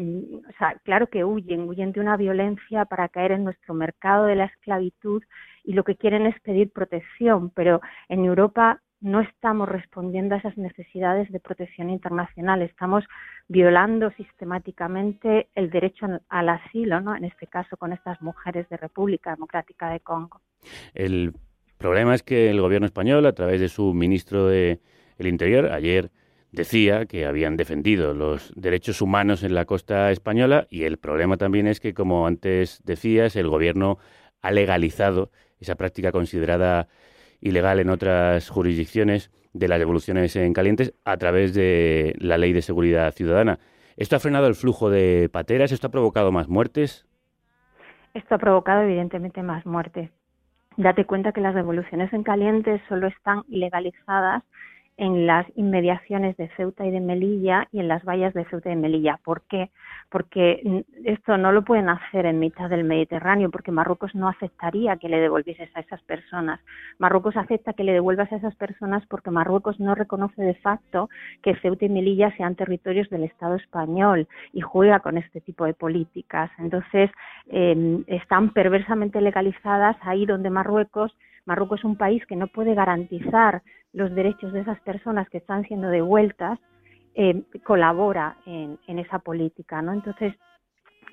[0.49, 4.37] o sea, claro que huyen, huyen de una violencia para caer en nuestro mercado de
[4.37, 5.23] la esclavitud
[5.65, 10.57] y lo que quieren es pedir protección, pero en Europa no estamos respondiendo a esas
[10.57, 13.05] necesidades de protección internacional, estamos
[13.49, 17.17] violando sistemáticamente el derecho al asilo, ¿no?
[17.17, 20.41] En este caso con estas mujeres de República Democrática de Congo.
[20.95, 21.33] El
[21.79, 24.81] problema es que el gobierno español, a través de su ministro de
[25.19, 26.11] el Interior ayer
[26.53, 31.67] decía que habían defendido los derechos humanos en la costa española y el problema también
[31.67, 33.99] es que, como antes decías, el gobierno
[34.43, 36.89] ha legalizado esa práctica considerada
[37.41, 42.63] ilegal en otras jurisdicciones de las devoluciones en calientes a través de la ley de
[42.63, 43.59] seguridad ciudadana.
[43.97, 45.73] ¿Esto ha frenado el flujo de pateras?
[45.73, 47.07] ¿Esto ha provocado más muertes?
[48.15, 50.11] Esto ha provocado evidentemente más muertes
[50.77, 54.43] date cuenta que las devoluciones en caliente solo están legalizadas
[54.97, 58.75] en las inmediaciones de Ceuta y de Melilla y en las vallas de Ceuta y
[58.75, 59.19] de Melilla.
[59.25, 59.71] ¿Por qué?
[60.11, 65.09] Porque esto no lo pueden hacer en mitad del Mediterráneo, porque Marruecos no aceptaría que
[65.09, 66.61] le devolvieses a esas personas.
[66.99, 71.09] Marruecos acepta que le devuelvas a esas personas porque Marruecos no reconoce de facto
[71.43, 75.75] que Ceuta y Melilla sean territorios del Estado español y juega con este tipo de
[75.75, 76.51] políticas.
[76.59, 77.11] Entonces,
[77.47, 83.63] eh, están perversamente legalizadas ahí donde Marruecos Marruecos es un país que no puede garantizar
[83.93, 86.59] los derechos de esas personas que están siendo devueltas,
[87.15, 89.93] eh, colabora en, en, esa política, ¿no?
[89.93, 90.35] Entonces,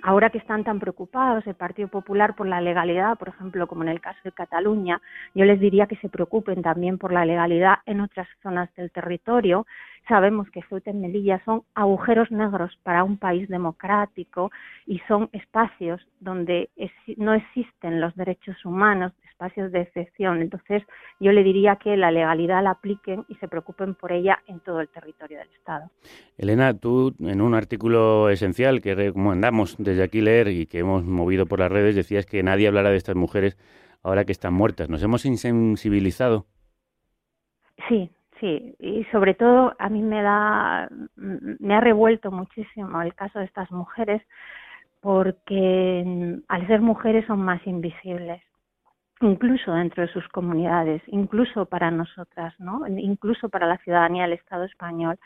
[0.01, 3.89] ahora que están tan preocupados el Partido Popular por la legalidad, por ejemplo, como en
[3.89, 5.01] el caso de Cataluña,
[5.35, 9.65] yo les diría que se preocupen también por la legalidad en otras zonas del territorio
[10.07, 14.51] Sabemos que Ceuta y Melilla son agujeros negros para un país democrático
[14.85, 16.69] y son espacios donde
[17.17, 20.41] no existen los derechos humanos, espacios de excepción.
[20.41, 20.83] Entonces,
[21.19, 24.81] yo le diría que la legalidad la apliquen y se preocupen por ella en todo
[24.81, 25.89] el territorio del Estado.
[26.37, 31.45] Elena, tú en un artículo esencial que recomendamos desde aquí leer y que hemos movido
[31.45, 33.57] por las redes, decías que nadie hablará de estas mujeres
[34.03, 34.89] ahora que están muertas.
[34.89, 36.45] ¿Nos hemos insensibilizado?
[37.87, 43.39] Sí, Sí, y sobre todo a mí me da, me ha revuelto muchísimo el caso
[43.39, 44.21] de estas mujeres
[45.01, 48.41] porque mm, al ser mujeres son más invisibles,
[49.21, 52.87] incluso dentro de sus comunidades, incluso para nosotras, ¿no?
[52.87, 55.17] incluso para la ciudadanía del Estado español.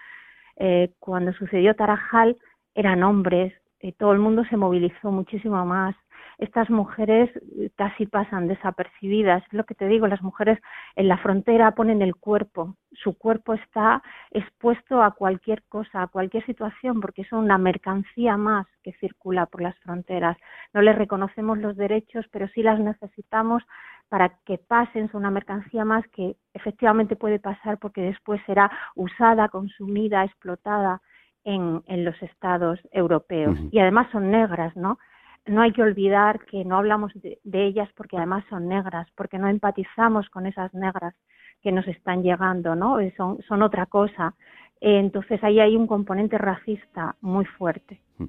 [0.57, 2.37] Eh, cuando sucedió Tarajal
[2.75, 5.95] eran hombres, y todo el mundo se movilizó muchísimo más,
[6.43, 7.29] estas mujeres
[7.75, 9.43] casi pasan desapercibidas.
[9.47, 10.59] Es lo que te digo, las mujeres
[10.95, 16.45] en la frontera ponen el cuerpo, su cuerpo está expuesto a cualquier cosa, a cualquier
[16.45, 20.37] situación, porque son una mercancía más que circula por las fronteras.
[20.73, 23.63] No les reconocemos los derechos, pero sí las necesitamos
[24.09, 29.49] para que pasen, son una mercancía más que efectivamente puede pasar porque después será usada,
[29.49, 31.01] consumida, explotada
[31.43, 33.57] en, en los estados europeos.
[33.71, 34.99] Y además son negras, ¿no?
[35.45, 39.47] No hay que olvidar que no hablamos de, ellas porque además son negras, porque no
[39.47, 41.13] empatizamos con esas negras
[41.61, 42.99] que nos están llegando, ¿no?
[42.99, 44.35] Eh, son, son otra cosa.
[44.79, 47.99] Eh, entonces ahí hay un componente racista muy fuerte.
[48.17, 48.25] Mm.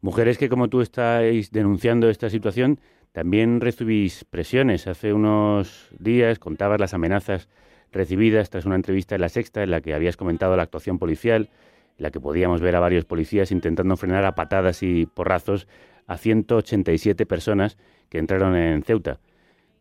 [0.00, 2.78] Mujeres que como tú estáis denunciando esta situación,
[3.12, 4.86] también recibís presiones.
[4.86, 7.48] Hace unos días contabas las amenazas
[7.92, 11.48] recibidas tras una entrevista en La Sexta en la que habías comentado la actuación policial,
[11.96, 15.68] en la que podíamos ver a varios policías intentando frenar a patadas y porrazos
[16.06, 17.76] a 187 personas
[18.08, 19.18] que entraron en Ceuta.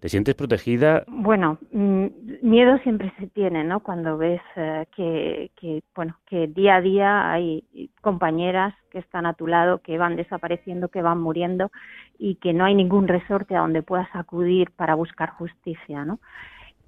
[0.03, 1.05] ¿Te sientes protegida?
[1.07, 2.07] Bueno, mm,
[2.41, 3.80] miedo siempre se tiene, ¿no?
[3.80, 7.63] Cuando ves eh, que, bueno, que día a día hay
[8.01, 11.71] compañeras que están a tu lado, que van desapareciendo, que van muriendo
[12.19, 16.19] y que no hay ningún resorte a donde puedas acudir para buscar justicia, ¿no?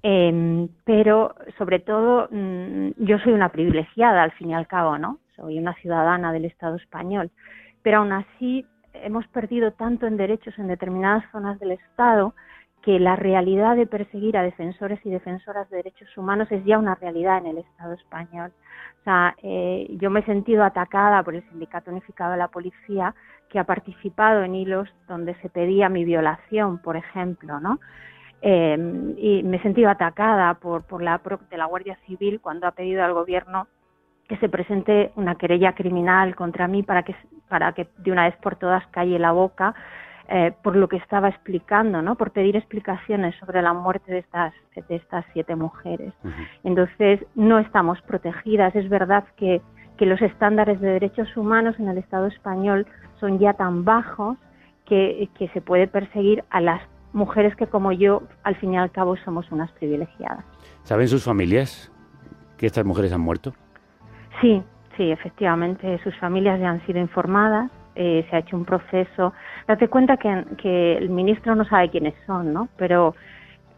[0.02, 5.20] Em, pero sobre todo mm, yo soy una privilegiada al fin y al cabo, ¿no?
[5.36, 7.30] Soy una ciudadana del Estado español,
[7.82, 8.66] pero aún así
[9.04, 12.34] hemos perdido tanto en derechos en determinadas zonas del Estado
[12.82, 16.94] que la realidad de perseguir a defensores y defensoras de derechos humanos es ya una
[16.94, 18.52] realidad en el Estado español.
[19.00, 23.14] O sea, eh, yo me he sentido atacada por el Sindicato Unificado de la Policía,
[23.48, 27.80] que ha participado en hilos donde se pedía mi violación, por ejemplo, ¿no?
[28.42, 28.76] Eh,
[29.16, 31.20] y me he sentido atacada por, por la
[31.50, 33.66] de la Guardia Civil cuando ha pedido al gobierno
[34.28, 37.14] que se presente una querella criminal contra mí para que,
[37.48, 39.74] para que de una vez por todas calle la boca
[40.28, 42.16] eh, por lo que estaba explicando, ¿no?
[42.16, 46.12] Por pedir explicaciones sobre la muerte de estas, de estas siete mujeres.
[46.64, 48.74] Entonces, no estamos protegidas.
[48.74, 49.62] Es verdad que,
[49.96, 52.88] que los estándares de derechos humanos en el Estado español
[53.20, 54.36] son ya tan bajos
[54.84, 56.82] que, que se puede perseguir a las
[57.12, 60.44] mujeres que como yo, al fin y al cabo, somos unas privilegiadas.
[60.82, 61.92] ¿Saben sus familias
[62.58, 63.54] que estas mujeres han muerto?
[64.40, 64.60] Sí,
[64.96, 69.32] sí, efectivamente, sus familias ya han sido informadas, eh, se ha hecho un proceso.
[69.66, 72.68] Date cuenta que, el ministro no sabe quiénes son, ¿no?
[72.76, 73.14] Pero,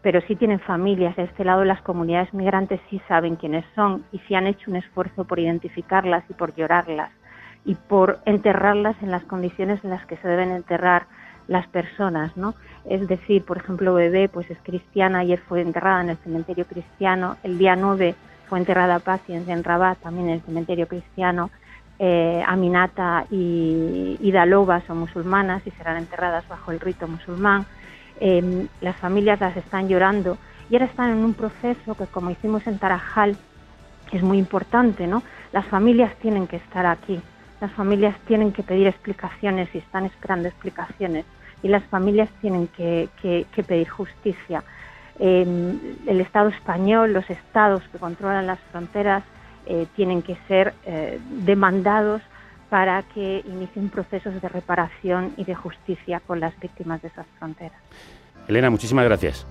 [0.01, 1.15] pero sí tienen familias.
[1.15, 4.77] De este lado, las comunidades migrantes sí saben quiénes son y sí han hecho un
[4.77, 7.11] esfuerzo por identificarlas y por llorarlas
[7.65, 11.07] y por enterrarlas en las condiciones en las que se deben enterrar
[11.47, 12.53] las personas, ¿no?
[12.85, 17.37] Es decir, por ejemplo, Bebé, pues es cristiana, ayer fue enterrada en el cementerio cristiano,
[17.43, 18.15] el día 9
[18.49, 21.51] fue enterrada Paciencia en Rabat, también en el cementerio cristiano.
[21.99, 27.65] Eh, Aminata y, y, Dalova son musulmanas y serán enterradas bajo el rito musulmán.
[28.21, 30.37] Em, las familias las están llorando
[30.69, 33.37] y ahora están en un proceso que, como hicimos en Tarajal,
[34.11, 35.23] es muy importante, ¿no?
[35.51, 37.21] Las familias tienen que estar aquí,
[37.59, 41.25] las familias tienen que pedir explicaciones y están esperando explicaciones
[41.61, 44.63] y las familias tienen que, que pedir justicia.
[45.19, 45.75] Eh,
[46.07, 49.23] el Estado español, los estados que controlan las fronteras,
[49.65, 52.21] eh, tienen que ser eh, demandados
[52.69, 57.77] para que inicien procesos de reparación y de justicia con las víctimas de esas fronteras.
[58.47, 59.45] Elena, muchísimas gracias.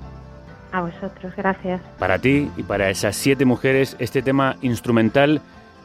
[0.73, 1.81] A vosotros, gracias.
[1.99, 5.41] Para ti y para esas siete mujeres, este tema instrumental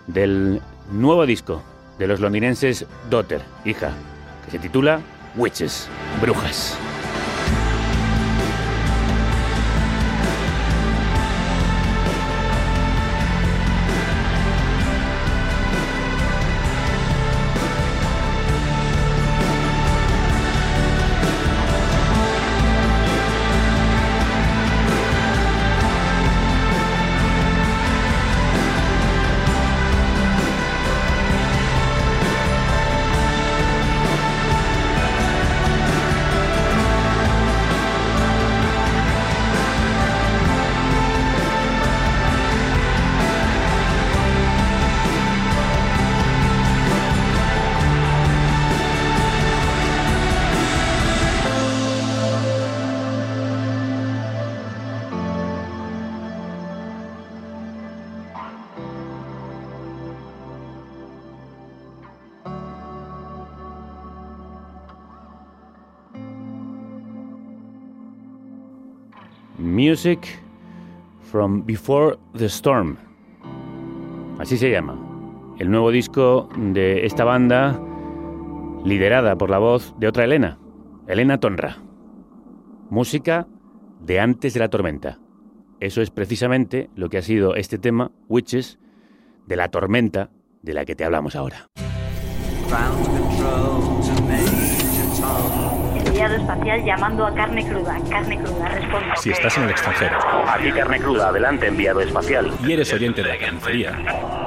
[0.07, 0.61] del
[0.91, 1.63] nuevo disco
[1.97, 3.91] de los londinenses Daughter, hija,
[4.45, 4.99] que se titula
[5.35, 5.89] Witches,
[6.21, 6.77] Brujas.
[69.93, 70.39] Music
[71.31, 72.97] from Before the Storm.
[74.39, 74.97] Así se llama.
[75.59, 77.79] El nuevo disco de esta banda,
[78.83, 80.57] liderada por la voz de otra Elena,
[81.05, 81.77] Elena Tonra.
[82.89, 83.45] Música
[84.01, 85.19] de antes de la tormenta.
[85.79, 88.79] Eso es precisamente lo que ha sido este tema, Witches,
[89.45, 90.31] de la tormenta
[90.63, 91.67] de la que te hablamos ahora.
[96.43, 97.97] Espacial llamando a carne cruda.
[98.09, 99.05] Carne cruda, responde.
[99.15, 100.17] Si estás en el extranjero
[100.47, 102.51] Aquí carne cruda, adelante, enviado espacial.
[102.63, 104.42] y eres oyente de la carnicería,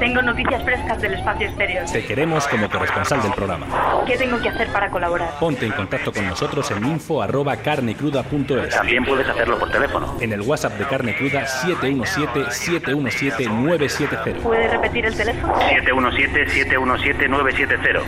[0.00, 1.84] Tengo noticias frescas del espacio exterior.
[1.84, 3.66] te queremos como corresponsal del programa.
[4.06, 5.28] ¿Qué tengo que hacer para colaborar?
[5.38, 8.74] Ponte en contacto con nosotros en info@carnecruda.es.
[8.74, 10.16] También puedes hacerlo por teléfono.
[10.20, 14.40] En el WhatsApp de Carne Cruda 717-717-970.
[14.42, 15.52] ¿Puede repetir el teléfono?
[15.54, 18.00] 717-717-970.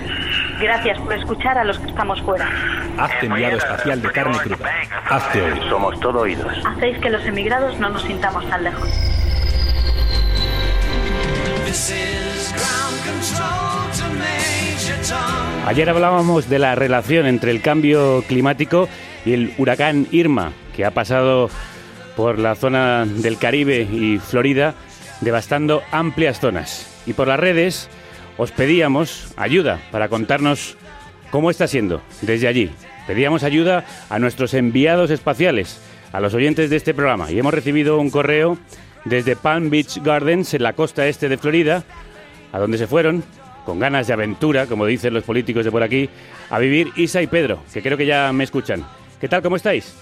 [0.61, 2.49] Gracias por escuchar a los que estamos fuera.
[2.99, 4.71] Hazte enviado espacial de Carne Cruda.
[5.11, 5.63] Hazte oír.
[5.69, 6.51] Somos todo oídos.
[6.65, 8.89] Hacéis que los emigrados no nos sintamos tan lejos.
[15.67, 18.89] Ayer hablábamos de la relación entre el cambio climático
[19.25, 21.49] y el huracán Irma, que ha pasado
[22.15, 24.75] por la zona del Caribe y Florida,
[25.23, 27.03] devastando amplias zonas.
[27.07, 27.89] Y por las redes
[28.37, 30.77] os pedíamos ayuda para contarnos
[31.31, 32.71] cómo está siendo desde allí.
[33.07, 35.81] Pedíamos ayuda a nuestros enviados espaciales,
[36.13, 37.31] a los oyentes de este programa.
[37.31, 38.59] Y hemos recibido un correo
[39.05, 41.83] desde Palm Beach Gardens, en la costa este de Florida,
[42.53, 43.23] a donde se fueron,
[43.65, 46.09] con ganas de aventura, como dicen los políticos de por aquí,
[46.51, 48.85] a vivir Isa y Pedro, que creo que ya me escuchan.
[49.21, 49.43] ¿Qué tal?
[49.43, 49.97] ¿Cómo estáis?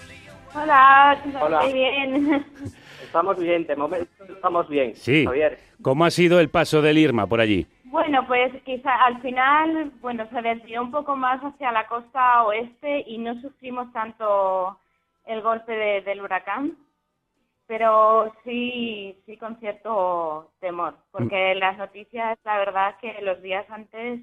[0.55, 1.61] Hola, Hola.
[1.63, 2.45] muy bien.
[3.05, 4.95] Estamos bien, de momento estamos bien.
[4.95, 5.25] Sí.
[5.25, 5.59] Javier.
[5.83, 7.67] ¿Cómo ha sido el paso del Irma por allí?
[7.87, 13.03] Bueno, pues quizá al final, bueno, se desvió un poco más hacia la costa oeste
[13.09, 14.79] y no sufrimos tanto
[15.27, 16.77] el golpe de- del huracán,
[17.71, 24.23] pero sí, sí con cierto temor, porque las noticias, la verdad, que los días antes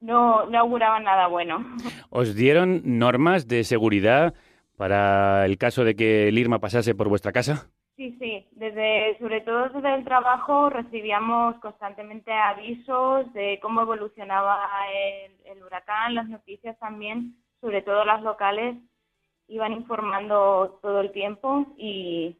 [0.00, 1.64] no, no auguraban nada bueno.
[2.10, 4.34] ¿Os dieron normas de seguridad
[4.76, 7.70] para el caso de que el Irma pasase por vuestra casa?
[7.96, 15.56] Sí, sí, desde, sobre todo desde el trabajo recibíamos constantemente avisos de cómo evolucionaba el,
[15.56, 18.76] el huracán, las noticias también, sobre todo las locales,
[19.46, 22.36] iban informando todo el tiempo y,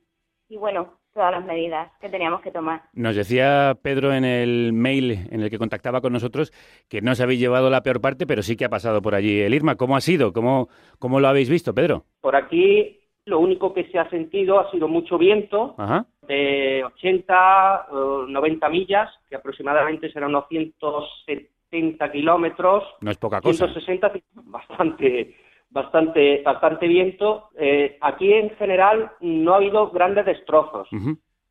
[0.48, 2.82] y bueno, todas las medidas que teníamos que tomar.
[2.92, 6.52] Nos decía Pedro en el mail en el que contactaba con nosotros
[6.88, 9.40] que no os habéis llevado la peor parte, pero sí que ha pasado por allí
[9.40, 9.76] el Irma.
[9.76, 10.32] ¿Cómo ha sido?
[10.32, 10.68] ¿Cómo,
[10.98, 12.04] cómo lo habéis visto, Pedro?
[12.20, 16.06] Por aquí lo único que se ha sentido ha sido mucho viento, Ajá.
[16.26, 22.84] de 80, eh, 90 millas, que aproximadamente serán unos 170 kilómetros.
[23.02, 23.66] No es poca cosa.
[23.66, 24.12] 160,
[24.44, 25.36] bastante,
[25.70, 27.48] bastante, bastante viento.
[27.58, 30.88] Eh, aquí en general no ha habido grandes destrozos.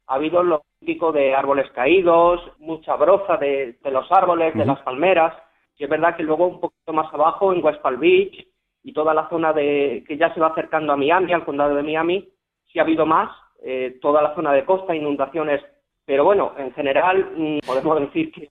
[0.07, 4.79] Ha habido lo típico de árboles caídos, mucha broza de, de los árboles, de las
[4.81, 5.33] palmeras.
[5.77, 8.47] Y es verdad que luego un poquito más abajo, en West Palm Beach
[8.83, 11.83] y toda la zona de que ya se va acercando a Miami, al condado de
[11.83, 12.27] Miami,
[12.71, 13.29] sí ha habido más.
[13.63, 15.61] eh, toda la zona de costa, inundaciones.
[16.05, 18.47] Pero bueno, en general mm, podemos decir que,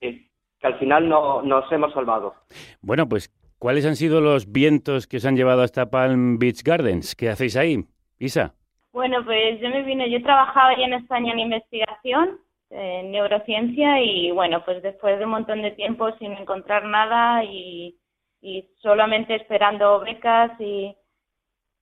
[0.59, 2.35] que al final no, nos hemos salvado.
[2.81, 3.29] Bueno, pues,
[3.59, 7.15] ¿cuáles han sido los vientos que os han llevado hasta Palm Beach Gardens?
[7.15, 7.85] ¿Qué hacéis ahí,
[8.19, 8.55] Isa?
[8.93, 12.39] Bueno, pues yo me vine, yo trabajaba ya en España en investigación,
[12.69, 17.97] en neurociencia, y bueno, pues después de un montón de tiempo sin encontrar nada y,
[18.41, 20.95] y solamente esperando becas y,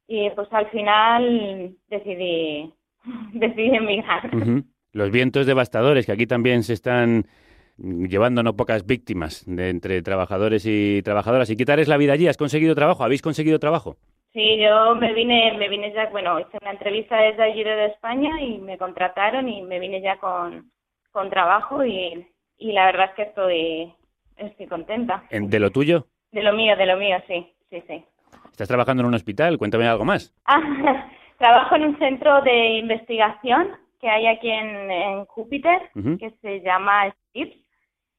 [0.07, 2.73] y pues al final decidí,
[3.33, 4.29] decidí emigrar.
[4.91, 7.27] Los vientos devastadores que aquí también se están
[7.77, 11.49] llevando no pocas víctimas de entre trabajadores y trabajadoras.
[11.49, 12.27] ¿Y qué tal es la vida allí?
[12.27, 13.03] ¿Has conseguido trabajo?
[13.03, 13.97] ¿Habéis conseguido trabajo?
[14.33, 18.41] Sí, yo me vine, me vine ya, bueno, hice una entrevista desde allí de España
[18.41, 20.71] y me contrataron y me vine ya con,
[21.11, 22.27] con trabajo y,
[22.57, 23.93] y la verdad es que estoy,
[24.35, 25.23] estoy contenta.
[25.29, 26.07] ¿En- ¿De lo tuyo?
[26.33, 28.03] De lo mío, de lo mío, sí, sí, sí.
[28.51, 29.57] ¿Estás trabajando en un hospital?
[29.57, 30.33] Cuéntame algo más.
[30.45, 30.59] Ah,
[31.37, 33.69] trabajo en un centro de investigación
[34.01, 35.79] que hay aquí en, en Júpiter,
[36.19, 37.57] que se llama STIPS,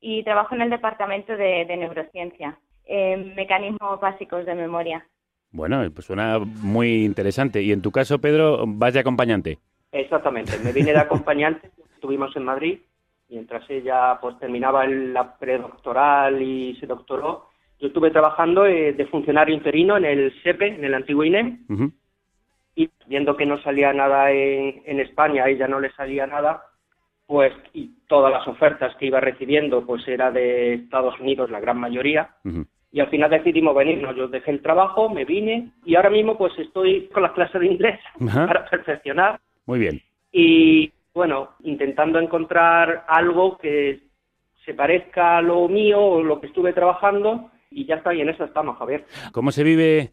[0.09, 5.05] y trabajo en el departamento de, de neurociencia, en mecanismos básicos de memoria.
[5.51, 7.61] Bueno, pues suena muy interesante.
[7.61, 9.59] Y en tu caso, Pedro, vas de acompañante.
[9.91, 12.79] Exactamente, me vine de acompañante, estuvimos en Madrid,
[13.29, 17.49] mientras ella pues terminaba el- la predoctoral y se doctoró.
[17.81, 21.91] Yo estuve trabajando eh, de funcionario interino en el SEPE, en el antiguo INEM, Ujú.
[22.77, 26.63] y viendo que no salía nada en, en España, a ella no le salía nada,
[27.27, 31.79] pues y todas las ofertas que iba recibiendo pues era de Estados Unidos la gran
[31.79, 32.31] mayoría
[32.93, 34.17] y al final decidimos venirnos.
[34.17, 37.67] Yo dejé el trabajo, me vine y ahora mismo pues estoy con las clases de
[37.67, 40.01] inglés para perfeccionar Muy bien.
[40.33, 44.01] y bueno, intentando encontrar algo que
[44.65, 48.29] se parezca a lo mío o lo que estuve trabajando y ya está, y en
[48.29, 49.05] eso estamos, Javier.
[49.33, 50.13] ¿Cómo se vive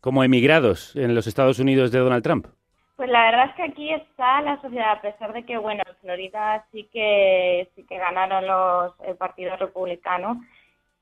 [0.00, 2.46] como emigrados en los Estados Unidos de Donald Trump?
[2.98, 5.94] Pues la verdad es que aquí está la sociedad, a pesar de que, bueno, en
[5.98, 10.42] Florida sí que, sí que ganaron los, el Partido Republicano,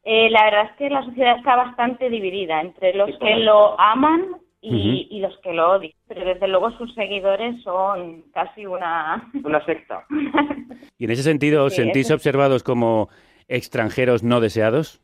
[0.05, 4.27] eh, la verdad es que la sociedad está bastante dividida entre los que lo aman
[4.61, 5.95] y, y los que lo odian.
[6.07, 9.31] Pero desde luego sus seguidores son casi una...
[9.43, 10.05] Una secta.
[10.99, 13.09] Y en ese sentido, ¿os Sí, sentís observados como
[13.49, 15.01] extranjeros no deseados?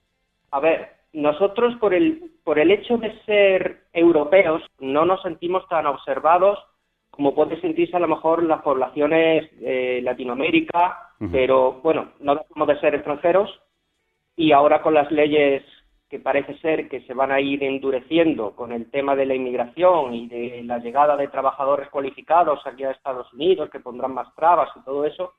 [0.51, 5.87] A ver, nosotros por el, por el hecho de ser europeos no nos sentimos tan
[5.87, 6.59] observados
[7.13, 11.31] como puede sentirse a lo mejor las poblaciones de Latinoamérica, Ujú.
[11.31, 13.51] pero bueno, no dejamos de ser extranjeros
[14.35, 15.63] y ahora con las leyes
[16.09, 20.15] que parece ser que se van a ir endureciendo con el tema de la inmigración
[20.15, 24.71] y de la llegada de trabajadores cualificados aquí a Estados Unidos, que pondrán más trabas
[24.77, 25.35] y todo eso,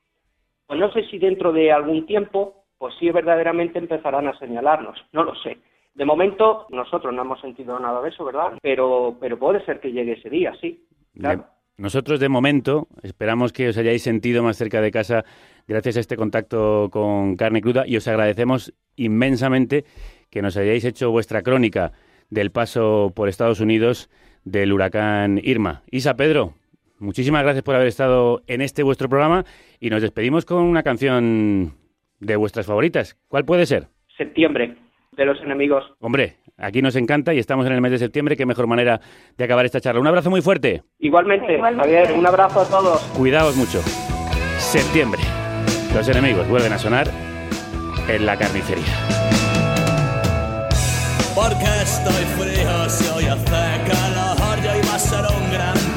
[0.68, 5.24] pues no sé si dentro de algún tiempo, pues sí verdaderamente empezarán a señalarnos, no
[5.24, 5.58] lo sé.
[5.96, 8.54] De momento nosotros no hemos sentido nada de eso, ¿verdad?
[8.62, 10.88] Pero, pero puede ser que llegue ese día, sí.
[11.20, 11.46] Claro.
[11.78, 15.26] Nosotros, de momento, esperamos que os hayáis sentido más cerca de casa
[15.68, 19.84] gracias a este contacto con Carne Cruda y os agradecemos inmensamente
[20.30, 21.92] que nos hayáis hecho vuestra crónica
[22.30, 24.10] del paso por Estados Unidos
[24.44, 25.82] del huracán Irma.
[25.90, 26.54] Isa Pedro,
[27.00, 29.44] muchísimas gracias por haber estado en este vuestro programa
[29.80, 31.74] y nos despedimos con una canción
[32.20, 33.18] de vuestras favoritas.
[33.28, 33.88] ¿Cuál puede ser?
[34.16, 34.76] Septiembre,
[35.14, 35.84] de los enemigos.
[36.00, 38.36] Hombre, aquí nos encanta y estamos en el mes de septiembre.
[38.38, 39.00] Qué mejor manera
[39.38, 40.02] de acabar esta charla.
[40.02, 40.84] Un abrazo muy fuerte.
[41.00, 41.96] Igualmente, Igualmente.
[41.98, 43.02] Javier, un abrazo a todos.
[43.18, 43.82] Cuidaos mucho.
[44.58, 45.22] Septiembre.
[45.94, 47.08] Los enemigos vuelven a sonar
[48.08, 48.84] en la carnicería.
[51.36, 55.93] Porque estoy frío si hoy hace calor Yo iba a ser un gran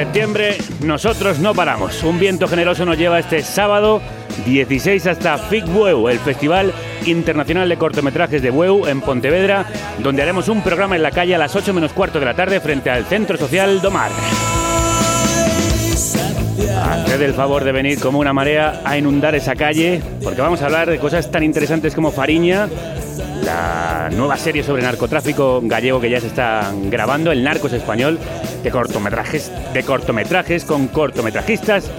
[0.00, 2.02] Septiembre, nosotros no paramos.
[2.04, 4.00] Un viento generoso nos lleva este sábado
[4.46, 6.72] 16 hasta FIC Bueu, el Festival
[7.04, 9.66] Internacional de Cortometrajes de Bueu en Pontevedra,
[9.98, 12.60] donde haremos un programa en la calle a las 8 menos cuarto de la tarde
[12.60, 14.10] frente al Centro Social Domar.
[16.82, 20.64] Haced el favor de venir como una marea a inundar esa calle, porque vamos a
[20.64, 22.70] hablar de cosas tan interesantes como Fariña,
[23.42, 28.18] la nueva serie sobre narcotráfico gallego que ya se está grabando, el Narcos Español,
[28.62, 31.90] de cortometrajes, de cortometrajes con cortometrajistas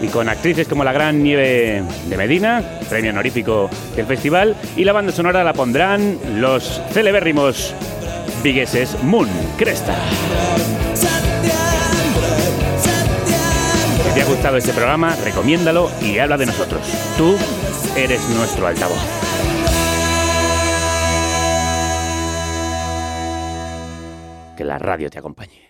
[0.00, 4.92] y con actrices como la gran Nieve de Medina, premio honorífico del festival, y la
[4.92, 7.74] banda sonora la pondrán los celebérrimos
[8.42, 9.96] vigueses Moon Cresta.
[14.04, 16.82] Si te ha gustado este programa, recomiéndalo y habla de nosotros.
[17.16, 17.34] Tú
[17.96, 19.43] eres nuestro altavoz.
[24.74, 25.63] La radio te acompañe.